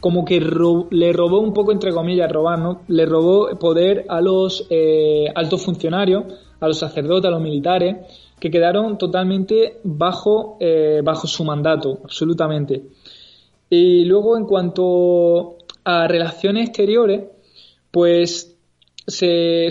[0.00, 2.82] como que le robó un poco, entre comillas, robar, ¿no?
[2.88, 6.24] Le robó poder a los eh, altos funcionarios,
[6.58, 7.96] a los sacerdotes, a los militares,
[8.40, 12.82] que quedaron totalmente bajo, eh, bajo su mandato, absolutamente.
[13.70, 17.22] Y luego, en cuanto a relaciones exteriores,
[17.92, 18.56] pues
[19.06, 19.68] se,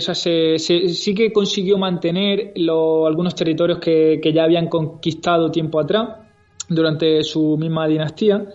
[0.58, 6.08] sí que consiguió mantener algunos territorios que, que, ya habían conquistado tiempo atrás,
[6.68, 8.46] durante su misma dinastía,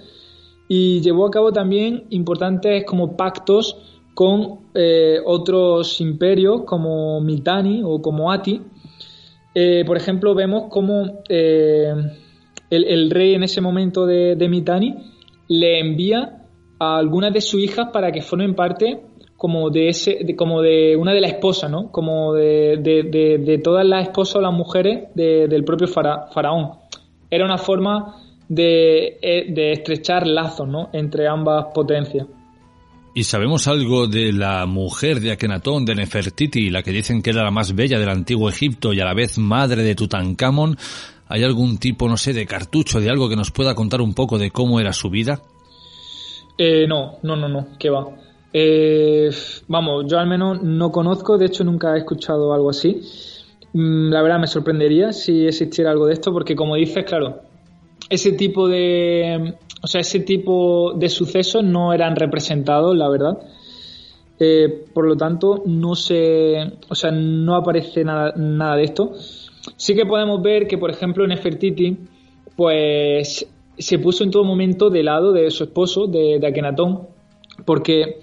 [0.67, 3.77] y llevó a cabo también importantes como pactos
[4.13, 8.61] con eh, otros imperios como Mitanni o como Ati.
[9.53, 11.93] Eh, por ejemplo, vemos como eh,
[12.69, 14.95] el, rey en ese momento de, de Mitanni
[15.47, 16.43] le envía
[16.79, 19.01] a algunas de sus hijas para que formen parte
[19.38, 24.04] como de ese como de una de las esposas no como de, de, todas las
[24.08, 26.71] esposas o las mujeres del propio faraón
[27.30, 28.15] era una forma
[28.50, 29.17] de,
[29.50, 30.89] de estrechar lazos ¿no?
[30.91, 32.26] entre ambas potencias
[33.17, 37.43] ¿Y sabemos algo de la mujer de Akenatón, de Nefertiti, la que dicen que era
[37.43, 40.78] la más bella del antiguo Egipto y a la vez madre de Tutankamón?
[41.28, 44.38] ¿Hay algún tipo, no sé, de cartucho, de algo que nos pueda contar un poco
[44.38, 45.41] de cómo era su vida?
[46.60, 48.06] Eh, no, no, no, no, ¿qué va?
[48.53, 49.29] Eh,
[49.67, 53.01] vamos, yo al menos no conozco, de hecho nunca he escuchado algo así.
[53.73, 57.41] Mm, la verdad me sorprendería si existiera algo de esto, porque como dices, claro,
[58.10, 63.38] ese tipo de, o sea, ese tipo de sucesos no eran representados, la verdad.
[64.39, 66.55] Eh, por lo tanto, no se,
[66.89, 69.13] o sea, no aparece nada, nada de esto.
[69.75, 71.97] Sí que podemos ver que, por ejemplo, en Nefertiti,
[72.55, 77.07] pues se puso en todo momento de lado de su esposo, de, de Akenatón,
[77.65, 78.20] porque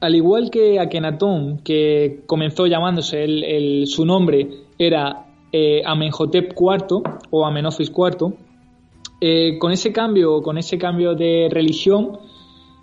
[0.00, 7.46] al igual que Akenatón, que comenzó llamándose el, su nombre era eh, Amenhotep IV o
[7.46, 8.32] Amenofis IV,
[9.20, 12.18] eh, con ese cambio, con ese cambio de religión,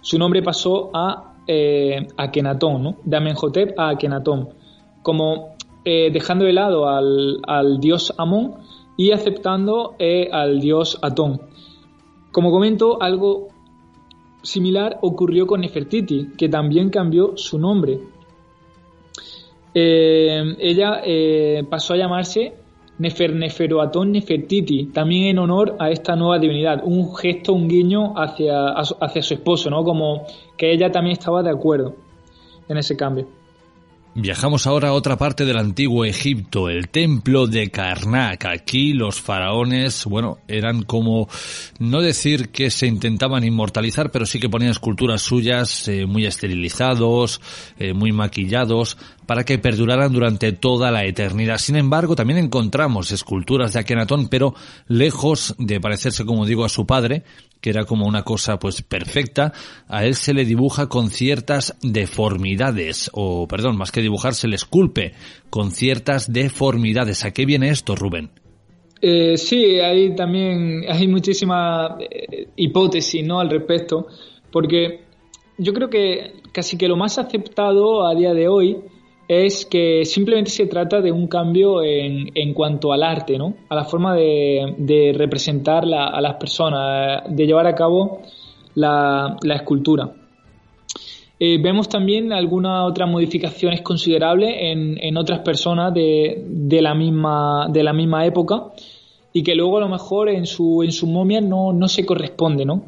[0.01, 2.95] su nombre pasó a eh, Akenatón, ¿no?
[3.05, 4.49] de Amenhotep a Akenatón,
[5.01, 8.55] como eh, dejando de lado al, al dios Amón
[8.97, 9.95] y aceptando
[10.31, 11.41] al dios Atón.
[12.31, 13.54] Como comento, algo
[14.45, 17.99] similar ocurrió con Nefertiti, que también cambió su nombre.
[19.73, 21.01] ella
[21.69, 22.53] pasó a llamarse
[22.97, 28.69] Nefer Neferoatón Nefertiti, también en honor a esta nueva divinidad, un gesto, un guiño hacia,
[28.69, 29.83] hacia su esposo, ¿no?
[29.83, 30.23] Como
[30.55, 31.95] que ella también estaba de acuerdo
[32.69, 33.27] en ese cambio.
[34.17, 38.45] Viajamos ahora a otra parte del antiguo Egipto, el templo de Karnak.
[38.45, 41.27] Aquí los faraones, bueno, eran como,
[41.79, 47.41] no decir que se intentaban inmortalizar, pero sí que ponían esculturas suyas eh, muy esterilizados,
[47.77, 51.57] eh, muy maquillados, para que perduraran durante toda la eternidad.
[51.57, 54.55] Sin embargo, también encontramos esculturas de Akenatón, pero
[54.87, 57.23] lejos de parecerse, como digo, a su padre,
[57.65, 59.51] que era como una cosa pues perfecta,
[59.87, 64.55] a él se le dibuja con ciertas deformidades, o perdón, más que dibujar, se le
[64.55, 65.13] esculpe
[65.49, 67.25] con ciertas deformidades.
[67.25, 68.29] ¿A qué viene esto, Rubén?
[69.01, 73.39] Eh, sí, hay también, hay muchísima eh, hipótesis, ¿no?
[73.39, 74.09] Al respecto,
[74.51, 74.99] porque
[75.57, 78.77] yo creo que casi que lo más aceptado a día de hoy
[79.27, 83.55] es que simplemente se trata de un cambio en, en cuanto al arte, ¿no?
[83.69, 88.21] A la forma de, de representar a las personas, de llevar a cabo
[88.75, 90.11] la, la escultura.
[91.37, 97.67] Eh, vemos también algunas otras modificaciones considerables en, en otras personas de, de, la misma,
[97.69, 98.71] de la misma época
[99.33, 102.63] y que luego a lo mejor en su, en su momia no, no se corresponde,
[102.63, 102.85] ¿no?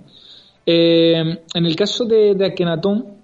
[0.65, 3.16] Eh, en el caso de, de Akenatón,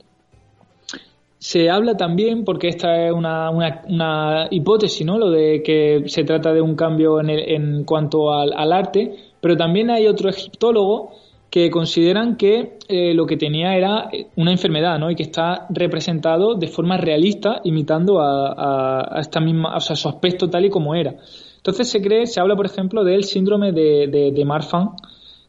[1.43, 5.17] se habla también, porque esta es una, una, hipótesis, ¿no?
[5.17, 9.89] Lo de que se trata de un cambio en, en cuanto al, arte, pero también
[9.89, 11.12] hay otro egiptólogo
[11.49, 15.12] que consideran que eh, lo que tenía era una enfermedad, ¿no?
[15.12, 20.08] Y que está representado de forma realista, imitando a, a, esta misma, o sea, su
[20.08, 21.13] aspecto tal y como era.
[21.58, 24.91] Entonces se cree, se habla, por ejemplo, del síndrome de, de, Marfan,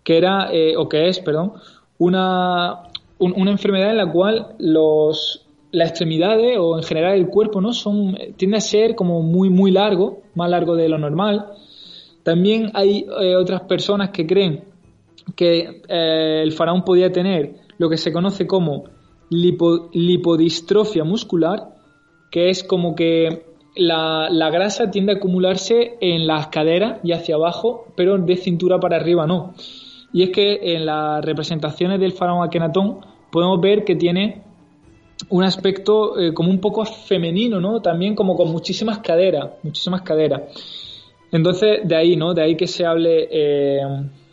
[0.03, 1.53] que era, eh, o que es, perdón,
[1.99, 2.81] una,
[3.21, 5.44] una enfermedad en la cual los,
[5.75, 9.73] las extremidades o en general el cuerpo no son tiende a ser como muy muy
[9.73, 11.47] largo más largo de lo normal.
[12.23, 14.65] También hay eh, otras personas que creen
[15.37, 18.85] que eh, el faraón podía tener lo que se conoce como
[19.31, 21.75] lipodistrofia muscular
[22.31, 27.35] que es como que la, la, grasa tiende a acumularse en las caderas y hacia
[27.35, 29.55] abajo pero de cintura para arriba no.
[30.13, 33.01] Y es que en las representaciones del faraón Akenatón
[33.33, 34.44] podemos ver que tiene
[35.29, 37.81] un aspecto eh, como un poco femenino, ¿no?
[37.81, 40.43] También como con muchísimas caderas, muchísimas caderas.
[41.33, 42.35] Entonces, de ahí, ¿no?
[42.35, 43.81] De ahí que se hable, eh,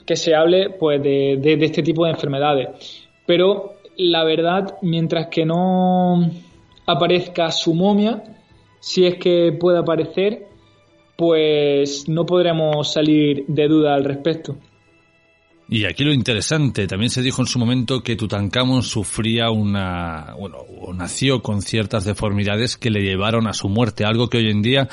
[0.06, 2.70] que se hable pues, de, de, este tipo de enfermedades.
[3.26, 6.30] Pero la verdad, mientras que no
[6.86, 8.24] aparezca su momia,
[8.80, 10.48] si es que puede aparecer,
[11.18, 14.56] pues no podremos salir de duda al respecto.
[15.74, 20.58] Y aquí lo interesante, también se dijo en su momento que Tutankamón sufría una, bueno,
[20.58, 24.62] o nació con ciertas deformidades que le llevaron a su muerte, algo que hoy en
[24.62, 24.90] día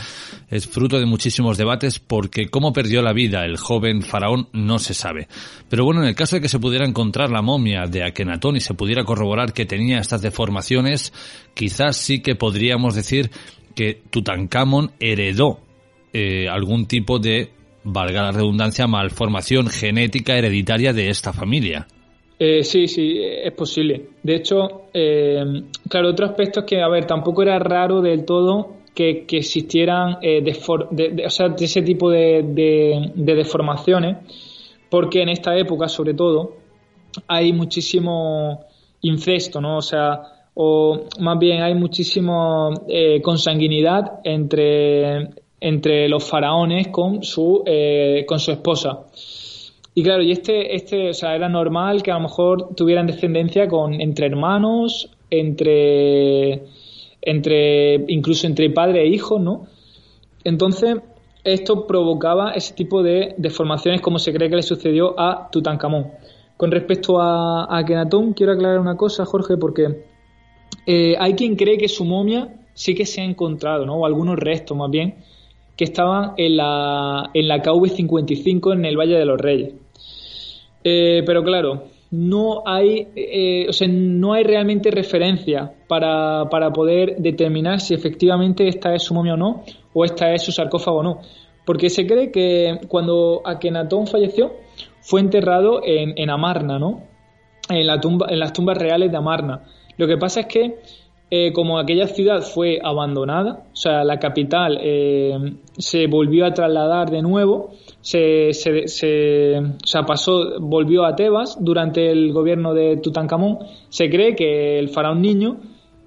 [0.49, 4.95] es fruto de muchísimos debates porque cómo perdió la vida el joven faraón no se
[4.95, 5.27] sabe.
[5.69, 8.61] Pero bueno, en el caso de que se pudiera encontrar la momia de Akenatón y
[8.61, 11.13] se pudiera corroborar que tenía estas deformaciones,
[11.55, 13.33] quizás sí que podríamos decir
[13.75, 15.59] que Tutankamón heredó
[16.13, 17.58] eh, algún tipo de
[17.93, 21.87] valga la redundancia, malformación genética hereditaria de esta familia.
[22.39, 24.11] Eh, sí, sí, es posible.
[24.23, 25.43] De hecho, eh,
[25.89, 30.41] claro, otro aspecto es que, a ver, tampoco era raro del todo que, existieran eh,
[30.43, 34.19] de, de ese tipo de, de, deformaciones,
[34.89, 36.57] porque en esta época, sobre todo,
[37.27, 38.65] hay muchísimo
[39.01, 39.79] incesto, ¿no?
[39.79, 40.21] O sea,
[40.55, 42.71] o más bien hay muchísimo
[43.23, 45.29] consanguinidad entre
[45.61, 49.07] entre los faraones con su, eh, con su esposa.
[49.95, 53.67] Y claro, y este, este, o sea, era normal que a lo mejor tuvieran descendencia
[53.67, 56.63] con, entre hermanos, entre,
[57.21, 59.67] entre, incluso entre padre e hijo, ¿no?
[60.45, 60.99] Entonces,
[61.43, 66.13] esto provocaba ese tipo de deformaciones como se cree que le sucedió a Tutankamón.
[66.57, 70.05] Con respecto a, Akenatón, quiero aclarar una cosa, Jorge, porque
[70.87, 73.97] eh, hay quien cree que su momia sí que se ha encontrado, ¿no?
[73.97, 75.17] O algunos restos, más bien,
[75.79, 79.75] que estaban en la, en la KV55 en el Valle de los Reyes.
[80.83, 87.17] Eh, pero claro, no hay, eh, o sea, no hay realmente referencia para, para, poder
[87.19, 89.63] determinar si efectivamente esta es su momia o no,
[89.95, 91.21] o esta es su sarcófago o no.
[91.65, 94.55] Porque se cree que cuando Akenatón falleció,
[95.01, 97.03] fue enterrado en, en Amarna, ¿no?
[97.69, 99.63] En, la tumba, en las tumbas reales de Amarna.
[99.97, 100.79] Lo que pasa es que
[101.31, 105.37] eh, como aquella ciudad fue abandonada, o sea, la capital eh,
[105.77, 111.59] se volvió a trasladar de nuevo, se, se, se, o sea, pasó, volvió a Tebas
[111.61, 113.59] durante el gobierno de Tutankamón.
[113.91, 115.59] Se cree que el faraón niño,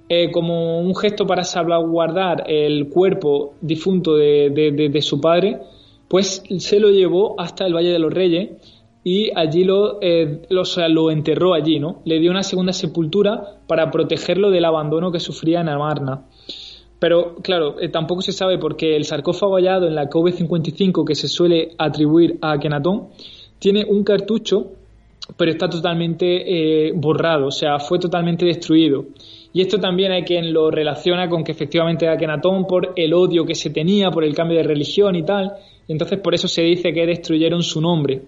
[0.09, 5.59] eh, como un gesto para salvaguardar el cuerpo difunto de, de su padre,
[6.07, 11.11] pues se lo llevó hasta el Valle de los Reyes y allí lo, eh, lo,
[11.11, 12.01] enterró allí, ¿no?
[12.05, 16.25] Le dio una segunda sepultura para protegerlo del abandono que sufría en Amarna.
[16.99, 21.27] Pero claro, eh, tampoco se sabe porque el sarcófago hallado en la KV-55 que se
[21.27, 23.07] suele atribuir a Akenatón
[23.57, 24.73] tiene un cartucho,
[25.35, 29.05] pero está totalmente eh, borrado, o sea, fue totalmente destruido.
[29.53, 33.55] Y esto también hay quien lo relaciona con que efectivamente Akenatón por el odio que
[33.55, 35.53] se tenía, por el cambio de religión y tal.
[35.87, 38.21] Y entonces por eso se dice que destruyeron su nombre.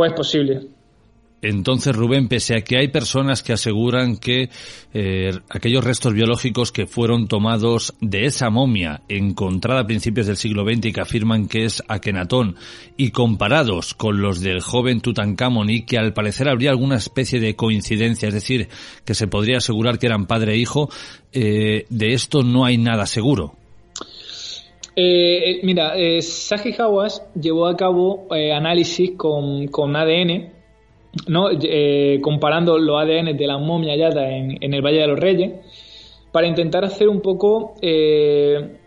[0.00, 0.62] Pues posible.
[1.42, 4.48] Entonces, Rubén, pese a que hay personas que aseguran que
[4.94, 10.64] eh, aquellos restos biológicos que fueron tomados de esa momia encontrada a principios del siglo
[10.64, 12.56] XX y que afirman que es Akenatón
[12.96, 17.54] y comparados con los del joven Tutankamón y que al parecer habría alguna especie de
[17.54, 18.70] coincidencia, es decir,
[19.04, 20.88] que se podría asegurar que eran padre e hijo,
[21.34, 23.59] eh, de esto no hay nada seguro.
[25.02, 30.52] Eh, eh, mira, eh, Saji Hawass llevó a cabo análisis con, con, ADN,
[31.26, 31.48] ¿no?
[32.20, 35.52] comparando los ADN de la momia hallada en, en, el Valle de los Reyes,
[36.32, 37.76] para intentar hacer un poco,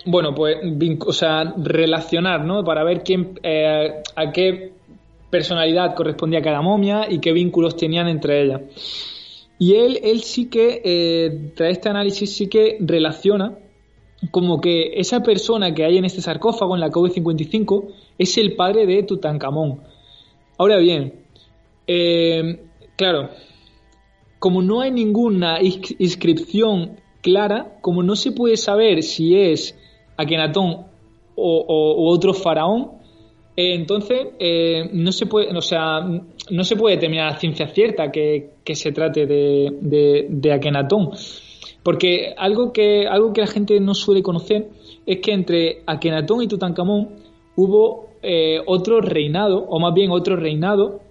[0.05, 0.57] bueno, pues,
[1.03, 2.63] o sea, relacionar, ¿no?
[2.63, 4.71] Para ver quién, a qué
[5.31, 8.61] personalidad correspondía cada momia y qué vínculos tenían entre ellas.
[9.57, 13.57] Y él, él sí que, tras este análisis, sí que relaciona
[14.31, 18.85] como que esa persona que hay en este sarcófago, en la KV-55, es el padre
[18.85, 19.81] de Tutankamón.
[20.57, 21.23] Ahora bien,
[21.87, 22.63] eh,
[22.95, 23.29] claro,
[24.39, 29.77] como no hay ninguna inscripción clara, como no se puede saber si es
[30.17, 30.85] Akenatón
[31.35, 32.91] o, otro faraón,
[33.55, 36.01] eh, entonces eh, no se puede, o sea,
[36.49, 41.11] no se puede determinar a ciencia cierta que, se trate de, de, de Akenatón.
[41.83, 44.69] Porque algo que, algo que la gente no suele conocer
[45.05, 47.09] es que entre Akenatón y Tutankamón
[47.55, 51.01] hubo eh, otro reinado, o más bien otro reinado,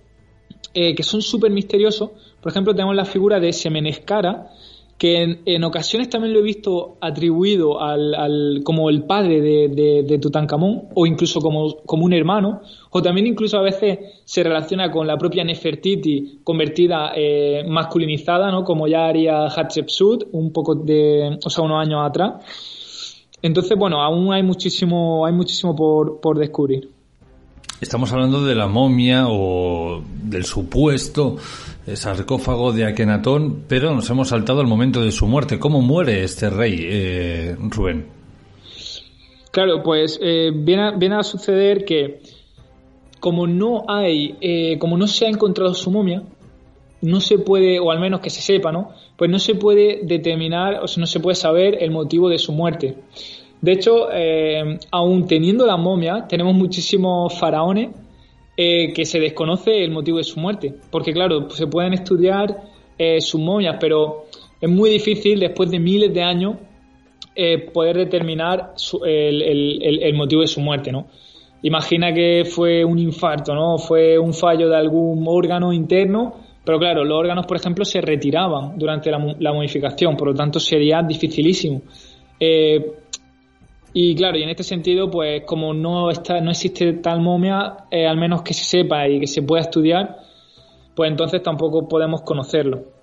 [0.74, 2.10] eh, que son súper misteriosos.
[2.40, 4.50] Por ejemplo, tenemos la figura de Semeneskara,
[4.98, 11.06] que en, ocasiones también lo he visto atribuido al, como el padre de, Tutankamón o
[11.06, 15.42] incluso como, como, un hermano, o también incluso a veces se relaciona con la propia
[15.42, 18.62] Nefertiti convertida eh, masculinizada, ¿no?
[18.62, 23.26] como ya haría Hatshepsut un poco de, o sea, unos años atrás.
[23.42, 26.88] Entonces, bueno, aún hay muchísimo, hay muchísimo por, por descubrir.
[27.82, 31.38] Estamos hablando de la momia o del supuesto
[31.94, 35.58] sarcófago de Akenatón, pero nos hemos saltado el momento de su muerte.
[35.58, 38.06] ¿Cómo muere este rey, eh, Rubén?
[39.50, 42.20] Claro, pues eh, viene, a, viene, a, suceder que
[43.18, 46.22] como no hay, eh, como no se ha encontrado su momia,
[47.00, 48.90] no se puede, o al menos que se sepa, ¿no?
[49.16, 52.52] Pues no se puede determinar, o sea, no se puede saber el motivo de su
[52.52, 52.96] muerte.
[53.62, 57.90] De hecho, eh, aún teniendo la momia, tenemos muchísimos faraones
[58.56, 60.74] eh, que se desconoce el motivo de su muerte.
[60.90, 62.56] Porque, claro, se pueden estudiar
[62.98, 64.24] eh, sus momias, pero
[64.60, 66.56] es muy difícil, después de miles de años,
[67.72, 68.74] poder determinar
[69.06, 71.06] el, motivo de su muerte, ¿no?
[71.62, 73.78] Imagina que fue un infarto, ¿no?
[73.78, 76.34] Fue un fallo de algún órgano interno
[76.64, 80.60] pero claro, los órganos, por ejemplo, se retiraban durante la, la modificación, por lo tanto
[80.60, 81.82] sería dificilísimo.
[83.94, 88.06] Y claro, y en este sentido, pues como no está, no existe tal momia, eh,
[88.06, 90.16] al menos que se sepa y que se pueda estudiar,
[90.94, 93.02] pues entonces tampoco podemos conocerlo.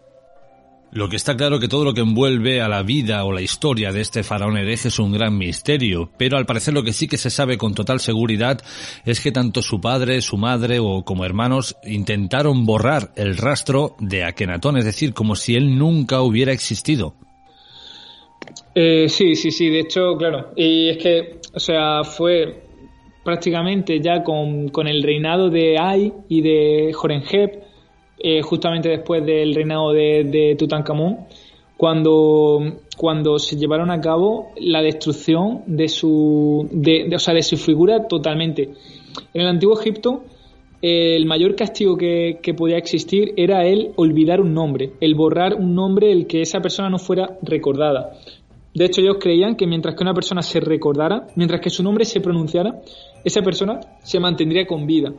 [0.92, 3.92] Lo que está claro que todo lo que envuelve a la vida o la historia
[3.92, 7.20] de este faraón hereje es un gran misterio, pero al parecer lo que sí que
[7.20, 8.60] se sabe con total seguridad
[9.06, 14.24] es que tanto su padre, su madre o como hermanos intentaron borrar el rastro de
[14.24, 17.14] Akenatón, es decir, como si él nunca hubiera existido.
[18.82, 22.62] Eh, sí, sí, sí, de hecho, claro, y es que, o sea, fue
[23.26, 27.62] prácticamente ya con, el reinado de Ay y de Jorenjeb,
[28.20, 31.28] eh, justamente después del reinado de, de Tutankamón,
[31.76, 37.58] cuando, cuando se llevaron a cabo la destrucción de su, de, o sea, de su
[37.58, 38.70] figura totalmente.
[39.34, 40.24] En el antiguo Egipto,
[40.82, 45.76] el mayor castigo que, que, podía existir era el olvidar un nombre, el borrar un
[45.76, 48.14] nombre, el que esa persona no fuera recordada.
[48.74, 52.06] De hecho, ellos creían que mientras que una persona se recordara, mientras que su nombre
[52.06, 52.82] se pronunciara,
[53.24, 55.12] esa persona se mantendría con vida.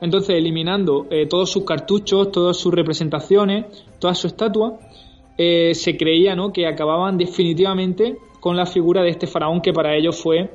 [0.00, 3.66] Entonces, eliminando eh, todos sus cartuchos, todas sus representaciones,
[3.98, 4.78] toda su estatua,
[5.36, 10.20] eh, se creía que acababan definitivamente con la figura de este faraón que para ellos
[10.20, 10.50] fue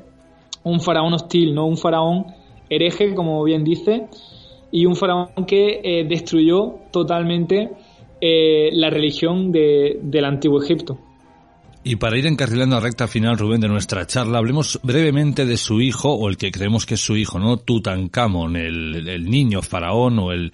[0.64, 2.26] un faraón hostil, no un faraón
[2.70, 4.08] hereje, como bien dice,
[4.72, 7.70] y un faraón que eh, destruyó totalmente
[8.22, 10.98] la religión de, del antiguo Egipto.
[11.90, 15.82] Y para ir encarrilando a recta final, Rubén, de nuestra charla, hablemos brevemente de su
[15.82, 17.58] hijo, o el que creemos que es su hijo, ¿no?
[17.58, 20.52] Tutankamón, el, el niño faraón o el,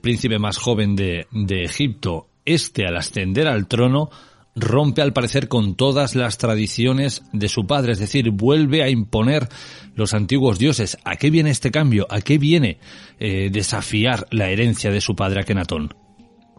[0.00, 2.28] príncipe más joven de, de Egipto.
[2.44, 4.10] Este, al ascender al trono,
[4.54, 9.48] rompe al parecer con todas las tradiciones de su padre, es decir, vuelve a imponer
[9.96, 10.98] los antiguos dioses.
[11.02, 12.06] ¿A qué viene este cambio?
[12.08, 12.78] ¿A qué viene
[13.18, 15.92] eh, desafiar la herencia de su padre Akenatón?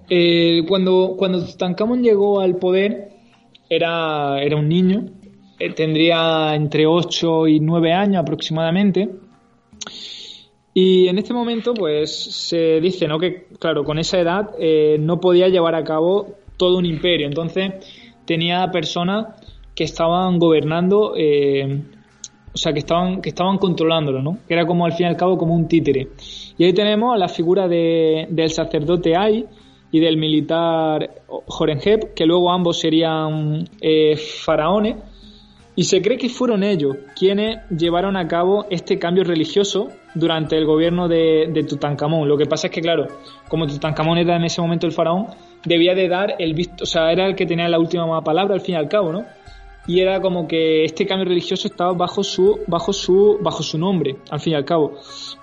[0.09, 3.20] Eh, cuando, cuando Tutankamón llegó al poder,
[3.71, 5.05] era, era un niño,
[5.57, 9.09] eh, tendría entre 8 y 9 años aproximadamente.
[10.73, 13.17] Y en este momento, pues se dice, ¿no?
[13.17, 17.27] Que, claro, con esa edad eh, no podía llevar a cabo todo un imperio.
[17.27, 17.71] Entonces,
[18.25, 19.27] tenía personas
[19.73, 21.81] que estaban gobernando, eh,
[22.53, 24.39] o sea, que estaban, que estaban controlándolo, ¿no?
[24.49, 26.09] Que era como al fin y al cabo como un títere.
[26.57, 29.45] Y ahí tenemos a la figura de, del sacerdote Ai
[29.91, 34.95] y del militar Jorenjeb, que luego ambos serían eh, faraones.
[35.73, 40.65] Y se cree que fueron ellos quienes llevaron a cabo este cambio religioso durante el
[40.65, 42.27] gobierno de, de Tutankamón.
[42.27, 43.07] Lo que pasa es que, claro,
[43.47, 45.27] como Tutankamón era en ese momento el faraón,
[45.65, 48.61] debía de dar el visto, o sea, era el que tenía la última palabra al
[48.61, 49.25] fin y al cabo, ¿no?
[49.87, 54.17] Y era como que este cambio religioso estaba bajo su, bajo su, bajo su nombre,
[54.29, 54.93] al fin y al cabo.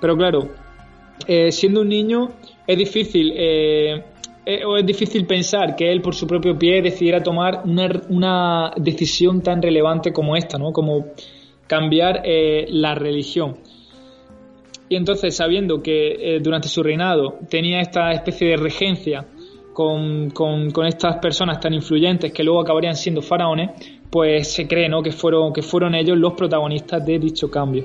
[0.00, 0.48] Pero claro,
[1.26, 2.28] eh, siendo un niño
[2.66, 4.04] es difícil, eh,
[4.46, 8.72] eh, o es difícil pensar que él por su propio pie decidiera tomar una, una
[8.76, 10.72] decisión tan relevante como esta, ¿no?
[10.72, 11.06] Como
[11.66, 13.56] cambiar eh, la religión.
[14.88, 19.26] Y entonces, sabiendo que eh, durante su reinado tenía esta especie de regencia
[19.74, 23.70] con, con, estas personas tan influyentes que luego acabarían siendo faraones,
[24.10, 25.02] pues se cree ¿no?
[25.02, 27.84] que, fueron, que fueron ellos los protagonistas de dicho cambio.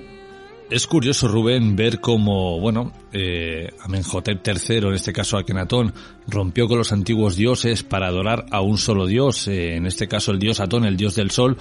[0.69, 5.93] Es curioso, Rubén, ver cómo, bueno, eh, Amenhotep III, en este caso Akenatón,
[6.27, 10.31] rompió con los antiguos dioses para adorar a un solo dios, eh, en este caso
[10.31, 11.57] el dios Atón, el dios del sol,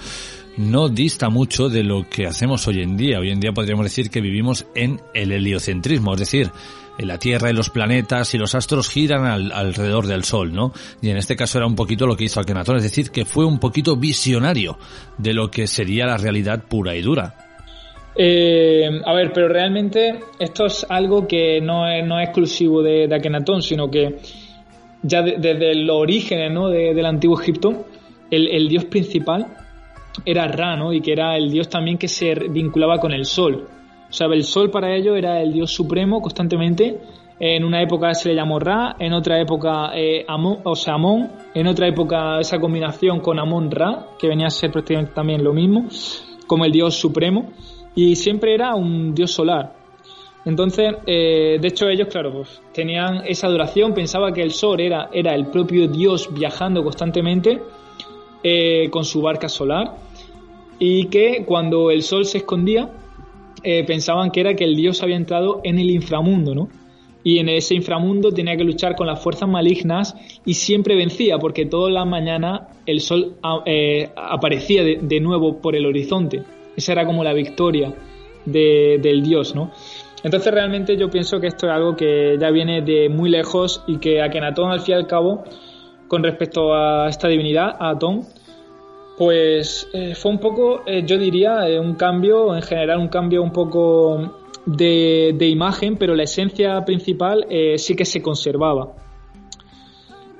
[0.57, 3.19] no dista mucho de lo que hacemos hoy en día.
[3.19, 6.51] Hoy en día podríamos decir que vivimos en el heliocentrismo, es decir,
[6.97, 10.73] en la Tierra y los planetas y los astros giran al, alrededor del Sol, ¿no?
[11.01, 13.45] Y en este caso era un poquito lo que hizo Akenatón, es decir, que fue
[13.45, 14.77] un poquito visionario
[15.17, 17.52] de lo que sería la realidad pura y dura.
[18.15, 23.07] Eh, a ver, pero realmente esto es algo que no es, no es exclusivo de,
[23.07, 24.17] de, Akenatón, sino que
[25.01, 26.69] ya de, desde los orígenes ¿no?
[26.69, 27.85] de, del antiguo Egipto,
[28.29, 29.47] el, dios principal
[30.25, 30.93] era Ra, ¿no?
[30.93, 33.67] Y que era el dios también que se vinculaba con el sol.
[34.09, 36.99] O sea, el sol para ellos era el dios supremo constantemente.
[37.39, 41.31] En una época se le llamó Ra, en otra época eh, Amon, o sea, Amón,
[41.53, 45.51] en otra época esa combinación con Amón Ra, que venía a ser prácticamente también lo
[45.51, 45.87] mismo,
[46.47, 47.49] como el dios supremo,
[47.95, 49.75] y siempre era un dios solar.
[50.45, 55.09] Entonces, eh, de hecho ellos, claro, pues tenían esa adoración, pensaba que el sol era,
[55.13, 57.61] el propio dios viajando constantemente
[58.43, 59.95] eh, con su barca solar
[60.79, 62.89] y que cuando el sol se escondía
[63.63, 66.67] eh, pensaban que era que el dios había entrado en el inframundo, ¿no?
[67.23, 70.13] Y en ese inframundo tenía que luchar con las fuerzas malignas
[70.45, 75.85] y siempre vencía porque todas las mañanas el sol eh, aparecía de, nuevo por el
[75.85, 76.43] horizonte.
[76.75, 77.93] Esa era como la victoria
[78.45, 79.71] del dios, ¿no?
[80.23, 83.97] Entonces realmente yo pienso que esto es algo que ya viene de muy lejos y
[83.97, 85.43] que Akenatón al fin y al cabo
[86.07, 88.21] con respecto a esta divinidad, a Atón,
[89.17, 93.41] pues eh, fue un poco, eh, yo diría, eh, un cambio, en general un cambio
[93.41, 97.45] un poco de, imagen, pero la esencia principal
[97.77, 98.93] sí que se conservaba.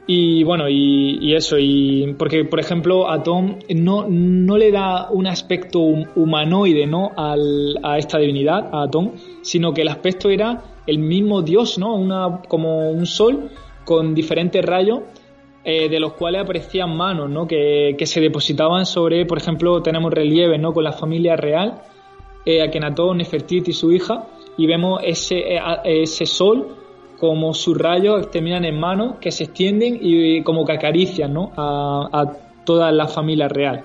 [0.05, 5.79] Y bueno, y, eso, y porque por ejemplo Atón no, no le da un aspecto
[5.79, 7.11] humanoide ¿no?
[7.15, 11.95] a esta divinidad, a Atón, sino que el aspecto era el mismo dios, ¿no?
[11.95, 13.49] Una, como un sol
[13.85, 14.99] con diferentes rayos
[15.63, 17.47] eh, de los cuales aparecían manos, ¿no?
[17.47, 20.73] Que, se depositaban sobre, por ejemplo, tenemos relieves, ¿no?
[20.73, 21.81] Con la familia real,
[22.45, 24.27] eh, Akenatón, Nefertiti y su hija,
[24.57, 26.82] y vemos ese, eh, ese sol
[27.23, 31.53] como sus rayos terminan en manos que se extienden y como que acarician, ¿no?
[31.55, 32.33] A, a
[32.65, 33.81] toda la familia real.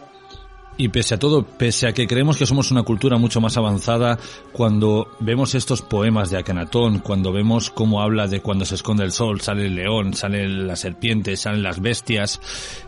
[0.81, 4.17] Y pese a todo, pese a que creemos que somos una cultura mucho más avanzada,
[4.53, 9.11] cuando vemos estos poemas de Akenatón, cuando vemos cómo habla de cuando se esconde el
[9.11, 12.41] sol, sale el león, salen las serpientes, salen las bestias,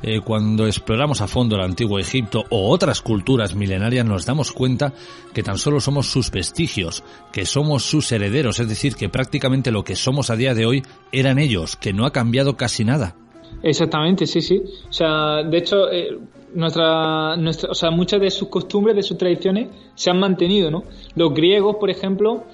[0.02, 4.92] eh, cuando exploramos a fondo el antiguo Egipto o otras culturas milenarias, nos damos cuenta
[5.34, 9.82] que tan solo somos sus vestigios, que somos sus herederos, es decir, que prácticamente lo
[9.82, 13.16] que somos a día de hoy eran ellos, que no ha cambiado casi nada.
[13.62, 14.62] Exactamente, sí, sí.
[14.88, 16.18] O sea, de hecho, eh,
[16.54, 20.82] nuestra, nuestra, o sea, muchas de sus costumbres, de sus tradiciones, se han mantenido, ¿no?
[21.14, 22.44] Los griegos, por ejemplo,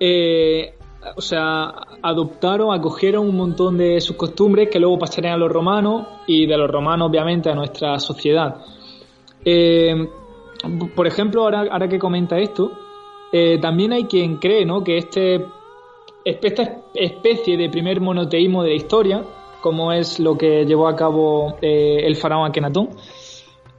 [0.00, 0.74] eh,
[1.16, 1.72] o sea,
[2.02, 6.56] adoptaron, acogieron un montón de sus costumbres que luego pasarían a los romanos y de
[6.56, 8.56] los romanos, obviamente, a nuestra sociedad.
[9.44, 10.08] Eh,
[10.94, 12.72] por ejemplo, ahora, ahora que comenta esto,
[13.32, 14.82] eh, también hay quien cree, ¿no?
[14.82, 15.44] Que este,
[16.24, 19.24] esta especie de primer monoteísmo de la historia,
[19.60, 22.90] como es lo que llevó a cabo el faraón Akenatón,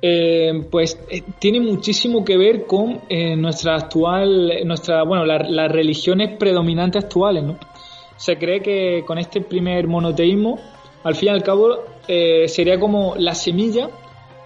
[0.02, 6.38] eh, pues eh, tiene muchísimo que ver con eh, nuestra actual, nuestra, bueno, las religiones
[6.38, 7.58] predominantes actuales, ¿no?
[8.16, 10.60] Se cree que con este primer monoteísmo,
[11.04, 13.89] al fin y al cabo, sería como la semilla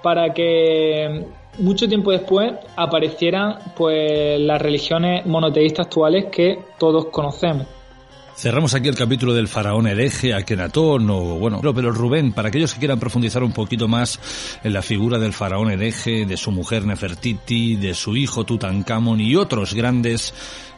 [0.02, 1.26] para que
[1.60, 7.68] mucho tiempo después aparecieran pues las religiones monoteístas actuales que todos conocemos.
[8.42, 12.80] Cerramos aquí el capítulo del faraón hereje, Akenatón, o bueno, pero Rubén, para aquellos que
[12.80, 14.20] quieran profundizar un poquito más
[14.64, 19.36] en la figura del faraón hereje, de su mujer Nefertiti, de su hijo Tutankamón y
[19.36, 20.34] otros grandes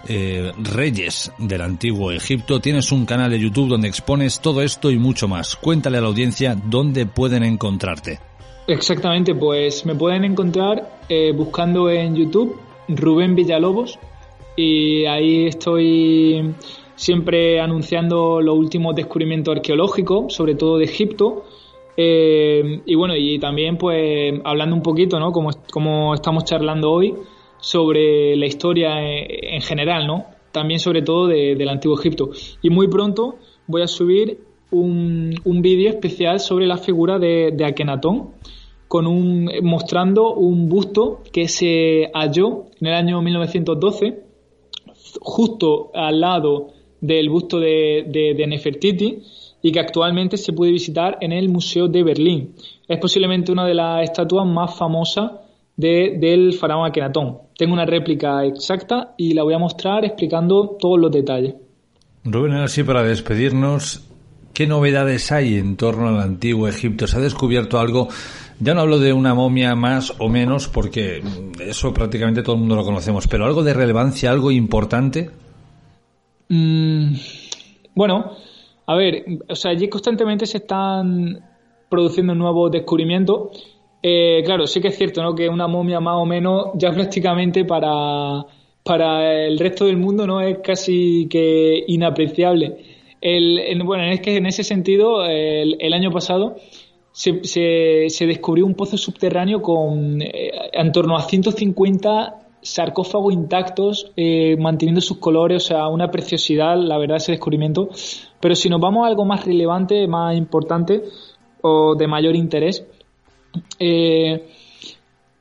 [0.10, 4.98] eh, reyes del antiguo Egipto, tienes un canal de YouTube donde expones todo esto y
[4.98, 5.56] mucho más.
[5.56, 8.20] Cuéntale a la audiencia dónde pueden encontrarte.
[8.68, 12.60] Exactamente, pues me pueden encontrar eh, buscando en YouTube
[12.90, 13.98] Rubén Villalobos
[14.58, 16.54] y ahí estoy
[16.96, 21.46] siempre anunciando los últimos descubrimientos arqueológicos, sobre todo de Egipto.
[21.96, 25.32] Eh, y bueno, y también pues hablando un poquito, ¿no?
[25.32, 27.14] Como, como estamos charlando hoy,
[27.60, 30.26] sobre la historia en, general, ¿no?
[30.52, 32.32] También sobre todo del antiguo Egipto.
[32.62, 33.36] Y muy pronto
[33.68, 34.40] voy a subir
[34.72, 38.32] un, un vídeo especial sobre la figura de, de Akenatón,
[38.88, 44.24] con un, mostrando un busto que se halló en el año 1912,
[45.20, 46.68] justo al lado
[47.04, 49.20] del busto de, Nefertiti
[49.62, 52.56] y que actualmente se puede visitar en el Museo de Berlín.
[52.88, 55.32] Es posiblemente una de las estatuas más famosas
[55.76, 57.40] del faraón Akenatón.
[57.58, 61.56] Tengo una réplica exacta y la voy a mostrar explicando todos los detalles.
[62.24, 64.08] Rubén, así para despedirnos,
[64.54, 67.06] ¿qué novedades hay en torno al antiguo Egipto?
[67.06, 68.08] ¿Se ha descubierto algo?
[68.62, 71.22] Ya no hablo de una momia más o menos, porque
[71.60, 75.32] eso prácticamente todo el mundo lo conocemos, pero algo de relevancia, algo importante.
[76.50, 77.14] Mm,
[77.96, 78.32] bueno,
[78.86, 81.40] a ver, o sea, allí constantemente se están
[81.90, 83.50] produciendo nuevos descubrimientos.
[84.02, 85.34] Eh, claro, sí que es cierto, ¿no?
[85.34, 88.46] Que una momia más o menos ya prácticamente para,
[88.84, 92.78] para el resto del mundo no es casi que inapreciable.
[93.22, 96.58] El, bueno, es que en ese sentido, el, año pasado
[97.14, 104.56] se, se, descubrió un pozo subterráneo con eh, en torno a 150 sarcófagos intactos, eh,
[104.58, 107.90] manteniendo sus colores, o sea, una preciosidad, la verdad, ese descubrimiento.
[108.40, 111.04] Pero si nos vamos a algo más relevante, más importante
[111.62, 112.86] o de mayor interés,
[113.80, 114.48] eh,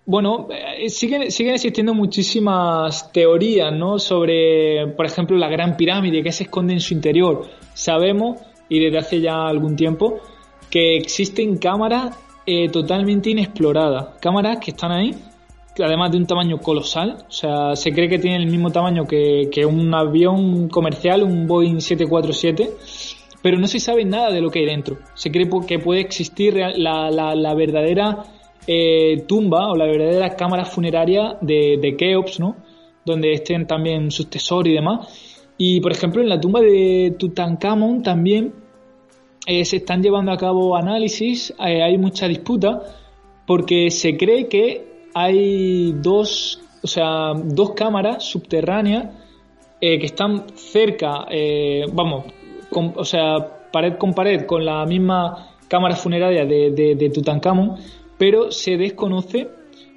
[0.05, 0.49] bueno,
[0.89, 3.99] siguen, siguen existiendo muchísimas teorías, ¿no?
[4.01, 7.47] Sobre, por ejemplo, la Gran Pirámide, que se esconde en su interior.
[7.73, 10.19] Sabemos, y desde hace ya algún tiempo,
[10.71, 15.15] que existen cámaras eh, totalmente inexploradas, cámaras que están ahí,
[15.79, 19.65] además de un tamaño colosal, o sea, se cree que tienen el mismo tamaño que,
[19.67, 22.71] un avión comercial, un Boeing 747,
[23.43, 24.99] pero no se sabe nada de lo que hay dentro.
[25.15, 28.25] Se cree que puede existir la, verdadera
[28.67, 32.57] eh, tumba o la verdadera cámara funeraria de, de Keops, ¿no?
[33.05, 35.43] Donde estén también sus tesoros y demás.
[35.59, 38.53] Y por ejemplo, en la tumba de Tutankamón también
[39.47, 42.83] eh, se están llevando a cabo análisis, eh, hay mucha disputa,
[43.47, 49.15] porque se cree que hay dos, o sea, dos cámaras subterráneas
[49.81, 51.27] eh, que están cerca,
[51.93, 52.27] vamos,
[52.71, 57.77] o sea, pared con pared con la misma cámara funeraria de, de, Tutankamón,
[58.19, 59.49] pero se desconoce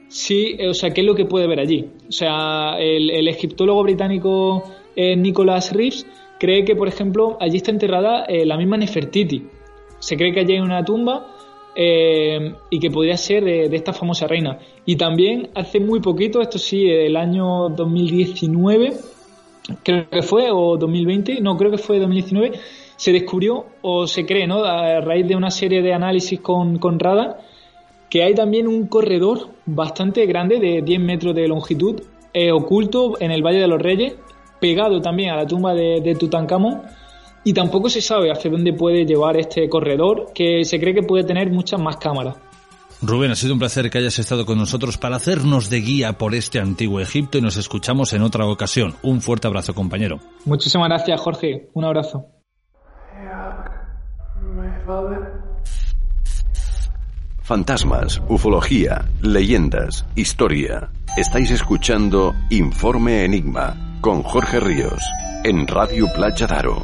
[0.07, 1.89] si, o sea, qué es lo que puede ver allí.
[2.07, 4.63] O sea, el, el egiptólogo británico
[4.95, 6.07] Nicholas Reeves
[6.39, 9.47] cree que, por ejemplo, allí está enterrada eh, la misma Nefertiti.
[9.99, 11.27] Se cree que allí hay una tumba
[11.75, 14.59] eh, y que podría ser de, esta famosa reina.
[14.85, 18.93] Y también hace muy poquito, esto sí, el año 2019,
[19.83, 22.53] creo que fue, o 2020, no, creo que fue 2019,
[22.95, 24.63] se descubrió, o se cree, ¿no?
[24.63, 27.39] A raíz de una serie de análisis con, con radar,
[28.09, 32.01] que hay también un corredor bastante grande de 10 metros de longitud,
[32.33, 34.15] eh, oculto en el Valle de los Reyes,
[34.59, 36.81] pegado también a la tumba de, Tutankamón
[37.45, 41.23] y tampoco se sabe hacia dónde puede llevar este corredor, que se cree que puede
[41.23, 42.35] tener muchas más cámaras.
[43.01, 46.33] Rubén, ha sido un placer que hayas estado con nosotros para hacernos de guía por
[46.33, 48.95] este antiguo Egipto y nos escuchamos en otra ocasión.
[49.03, 50.19] Un fuerte abrazo, compañero.
[50.45, 51.69] Muchísimas gracias, Jorge.
[51.73, 52.25] Un abrazo.
[57.43, 60.89] Fantasmas, ufología, leyendas, historia.
[61.15, 65.03] Estáis escuchando Informe Enigma con Jorge Ríos
[65.43, 66.81] en Radio Playa Daro